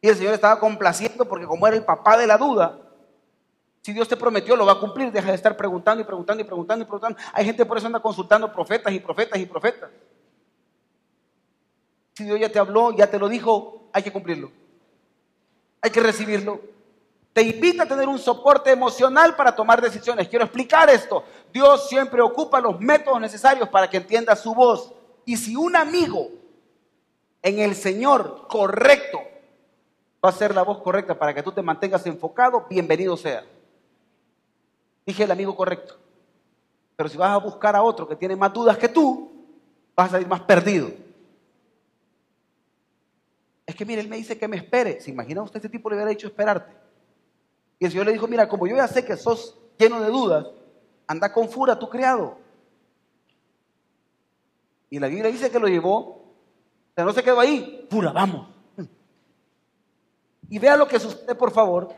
[0.01, 2.79] Y el Señor estaba complaciendo porque como era el papá de la duda,
[3.83, 5.11] si Dios te prometió, lo va a cumplir.
[5.11, 7.19] Deja de estar preguntando y preguntando y preguntando y preguntando.
[7.33, 9.91] Hay gente por eso anda consultando profetas y profetas y profetas.
[12.15, 14.53] Si Dios ya te habló, ya te lo dijo, hay que cumplirlo.
[15.81, 16.61] Hay que recibirlo.
[17.33, 20.29] Te invita a tener un soporte emocional para tomar decisiones.
[20.29, 21.25] Quiero explicar esto.
[21.53, 24.93] Dios siempre ocupa los métodos necesarios para que entiendas su voz.
[25.25, 26.29] Y si un amigo
[27.43, 29.19] en el Señor correcto
[30.25, 33.45] va a ser la voz correcta para que tú te mantengas enfocado, bienvenido sea.
[35.07, 35.99] Dije el amigo correcto.
[36.97, 39.33] Pero si vas a buscar a otro que tiene más dudas que tú,
[39.97, 40.91] vas a salir más perdido.
[43.67, 45.01] Es que mire, él me dice que me espere.
[45.01, 46.73] ¿Se imagina usted este tipo le hubiera dicho esperarte?
[47.79, 50.47] Y el Señor le dijo, mira, como yo ya sé que sos lleno de dudas,
[51.07, 52.39] anda con fura tu criado.
[54.91, 58.49] Y la Biblia dice que lo llevó, o sea, no se quedó ahí, fura, vamos.
[60.49, 61.89] Y vea lo que sucede, por favor.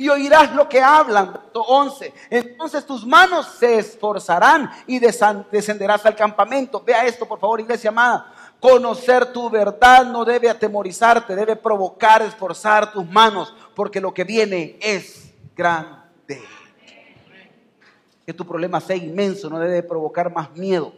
[0.00, 1.38] Y oirás lo que hablan.
[1.52, 2.14] 11.
[2.30, 6.82] Entonces tus manos se esforzarán y descenderás al campamento.
[6.82, 8.32] Vea esto, por favor, iglesia amada.
[8.58, 14.78] Conocer tu verdad no debe atemorizarte, debe provocar, esforzar tus manos, porque lo que viene
[14.80, 16.42] es grande.
[18.24, 20.94] Que tu problema sea inmenso, no debe provocar más miedo.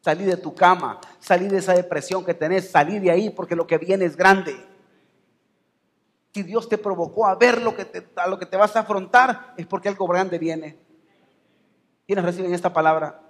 [0.00, 3.68] Salir de tu cama, salir de esa depresión que tenés, salir de ahí porque lo
[3.68, 4.68] que viene es grande.
[6.32, 8.80] Si Dios te provocó a ver lo que te, a lo que te vas a
[8.80, 10.78] afrontar, es porque algo grande viene.
[12.06, 13.20] ¿Quiénes reciben esta palabra?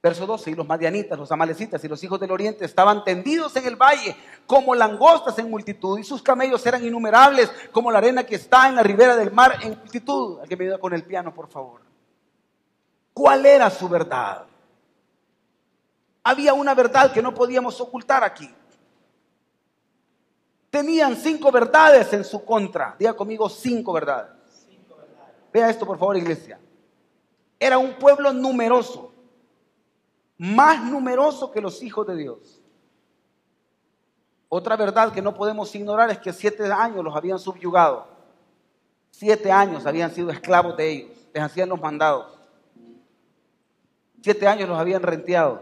[0.00, 3.66] Verso 12, y los madianitas, los amalecitas y los hijos del oriente estaban tendidos en
[3.66, 4.16] el valle
[4.46, 8.76] como langostas en multitud, y sus camellos eran innumerables como la arena que está en
[8.76, 10.40] la ribera del mar en multitud.
[10.40, 11.80] Alguien me ayuda con el piano, por favor.
[13.12, 14.46] ¿Cuál era su verdad?
[16.22, 18.48] Había una verdad que no podíamos ocultar aquí.
[20.78, 22.94] Tenían cinco verdades en su contra.
[22.96, 24.30] Diga conmigo cinco verdades.
[25.52, 26.60] Vea esto, por favor, iglesia.
[27.58, 29.12] Era un pueblo numeroso
[30.36, 32.62] más numeroso que los hijos de Dios.
[34.48, 38.06] Otra verdad que no podemos ignorar es que siete años los habían subyugado.
[39.10, 41.10] Siete años habían sido esclavos de ellos.
[41.34, 42.38] Les hacían los mandados.
[44.22, 45.60] Siete años los habían renteado.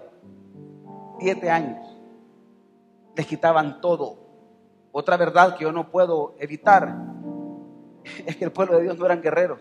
[1.21, 1.89] Siete años.
[3.14, 4.26] Les quitaban todo.
[4.99, 6.97] Otra verdad que yo no puedo evitar
[8.24, 9.61] es que el pueblo de Dios no eran guerreros.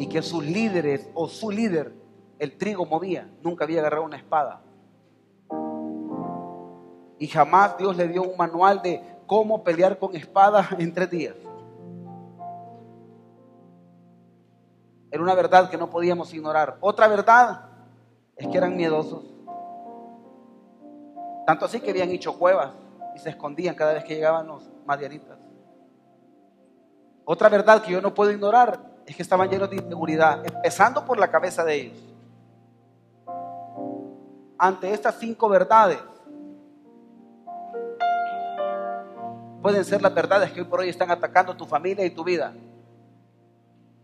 [0.00, 1.92] Y que sus líderes o su líder
[2.40, 4.62] el trigo movía, nunca había agarrado una espada.
[7.20, 11.36] Y jamás Dios le dio un manual de cómo pelear con espada en tres días.
[15.12, 16.78] Era una verdad que no podíamos ignorar.
[16.80, 17.64] Otra verdad
[18.34, 19.22] es que eran miedosos.
[21.46, 22.72] Tanto así que habían hecho cuevas
[23.18, 25.38] se escondían cada vez que llegaban los madianitas.
[27.24, 31.18] Otra verdad que yo no puedo ignorar es que estaban llenos de inseguridad, empezando por
[31.18, 32.08] la cabeza de ellos
[34.58, 35.98] ante estas cinco verdades,
[39.62, 42.52] pueden ser las verdades que hoy por hoy están atacando tu familia y tu vida.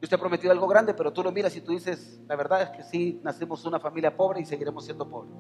[0.00, 2.62] Dios te ha prometido algo grande, pero tú lo miras y tú dices, la verdad
[2.62, 5.34] es que sí, nacimos una familia pobre y seguiremos siendo pobres.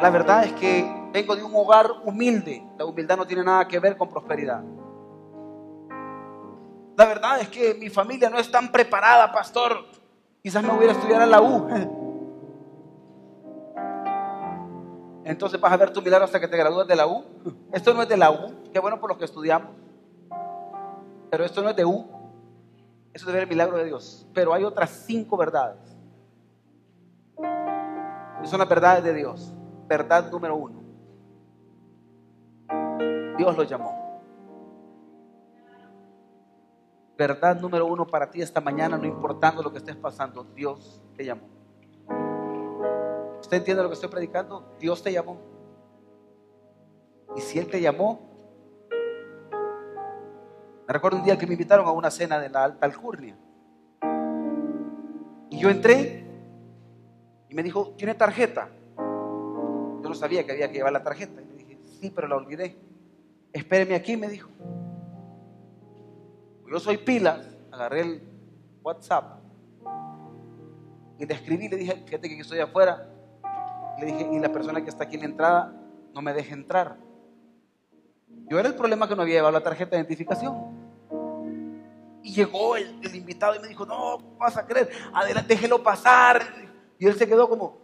[0.00, 2.62] La verdad es que vengo de un hogar humilde.
[2.78, 4.62] La humildad no tiene nada que ver con prosperidad.
[6.96, 9.86] La verdad es que mi familia no es tan preparada, pastor.
[10.42, 11.68] Quizás me hubiera estudiar en la U.
[15.24, 17.24] Entonces vas a ver tu milagro hasta que te gradúes de la U.
[17.72, 19.70] Esto no es de la U, qué bueno por los que estudiamos.
[21.30, 22.06] Pero esto no es de U.
[23.12, 24.26] Eso debe ser el milagro de Dios.
[24.34, 25.78] Pero hay otras cinco verdades.
[28.44, 29.52] Son las verdades de Dios.
[29.86, 30.79] Verdad número uno.
[33.40, 34.20] Dios lo llamó.
[37.16, 41.24] Verdad número uno para ti esta mañana, no importando lo que estés pasando, Dios te
[41.24, 41.48] llamó.
[43.40, 44.74] ¿Usted entiende lo que estoy predicando?
[44.78, 45.38] Dios te llamó.
[47.34, 48.20] Y si Él te llamó,
[50.86, 53.38] me recuerdo un día que me invitaron a una cena de la alta alcurnia.
[55.48, 56.26] Y yo entré
[57.48, 58.68] y me dijo, ¿tiene tarjeta?
[58.98, 61.40] Yo no sabía que había que llevar la tarjeta.
[61.40, 62.89] Y le dije, sí, pero la olvidé.
[63.52, 64.50] Espéreme aquí, me dijo.
[66.70, 68.22] Yo soy pilas, agarré el
[68.82, 69.40] WhatsApp
[71.18, 73.06] y le escribí, le dije, fíjate que estoy afuera,
[73.98, 75.74] le dije, y la persona que está aquí en la entrada
[76.14, 76.96] no me deja entrar.
[78.48, 80.80] Yo era el problema que no había llevado la tarjeta de identificación.
[82.22, 84.90] Y llegó el, invitado y me dijo, no, vas a creer?
[85.12, 86.42] Adelante, déjelo pasar.
[86.98, 87.78] Y él se quedó como,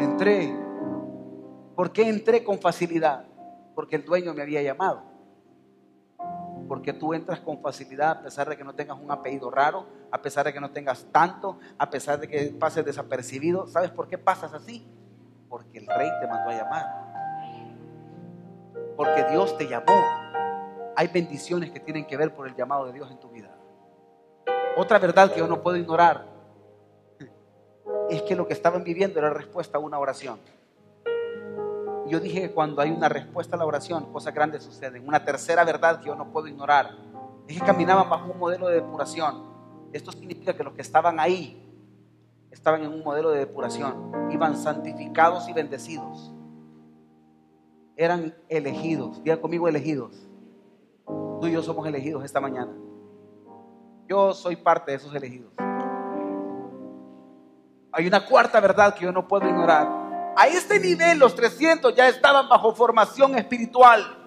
[0.00, 0.56] entré.
[1.76, 3.26] ¿Por qué entré con facilidad?
[3.74, 5.02] Porque el dueño me había llamado.
[6.68, 10.22] Porque tú entras con facilidad a pesar de que no tengas un apellido raro, a
[10.22, 13.66] pesar de que no tengas tanto, a pesar de que pases desapercibido.
[13.66, 14.86] ¿Sabes por qué pasas así?
[15.48, 16.86] Porque el rey te mandó a llamar.
[18.96, 19.92] Porque Dios te llamó.
[20.96, 23.50] Hay bendiciones que tienen que ver por el llamado de Dios en tu vida.
[24.76, 26.26] Otra verdad que yo no puedo ignorar
[28.08, 30.38] es que lo que estaban viviendo era respuesta a una oración.
[32.12, 35.08] Yo dije que cuando hay una respuesta a la oración, cosas grandes suceden.
[35.08, 36.90] Una tercera verdad que yo no puedo ignorar
[37.48, 39.44] es que caminaban bajo un modelo de depuración.
[39.94, 41.74] Esto significa que los que estaban ahí
[42.50, 44.12] estaban en un modelo de depuración.
[44.30, 46.34] Iban santificados y bendecidos.
[47.96, 49.24] Eran elegidos.
[49.24, 50.28] Diga conmigo elegidos.
[51.06, 52.74] Tú y yo somos elegidos esta mañana.
[54.06, 55.50] Yo soy parte de esos elegidos.
[57.90, 60.01] Hay una cuarta verdad que yo no puedo ignorar
[60.36, 64.18] a este nivel los 300 ya estaban bajo formación espiritual.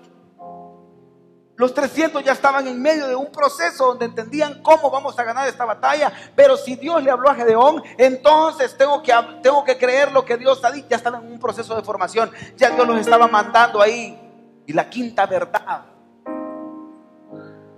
[1.57, 5.47] Los 300 ya estaban en medio de un proceso donde entendían cómo vamos a ganar
[5.47, 6.11] esta batalla.
[6.35, 10.35] Pero si Dios le habló a Gedeón, entonces tengo que, tengo que creer lo que
[10.35, 10.87] Dios ha dicho.
[10.89, 12.29] Ya estaban en un proceso de formación.
[12.57, 14.21] Ya Dios los estaba mandando ahí.
[14.67, 15.85] Y la quinta verdad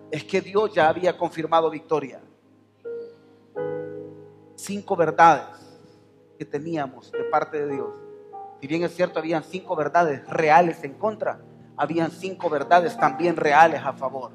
[0.10, 2.20] es que Dios ya había confirmado victoria.
[4.56, 5.46] Cinco verdades
[6.40, 8.07] que teníamos de parte de Dios
[8.60, 11.40] si bien es cierto, habían cinco verdades reales en contra,
[11.76, 14.32] habían cinco verdades también reales a favor.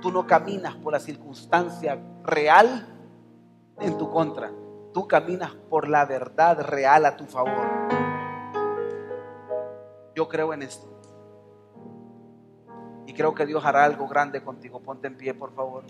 [0.00, 2.88] Tú no caminas por la circunstancia real
[3.78, 4.50] en tu contra,
[4.92, 7.66] tú caminas por la verdad real a tu favor.
[10.14, 10.88] Yo creo en esto.
[13.06, 14.80] Y creo que Dios hará algo grande contigo.
[14.80, 15.84] Ponte en pie, por favor.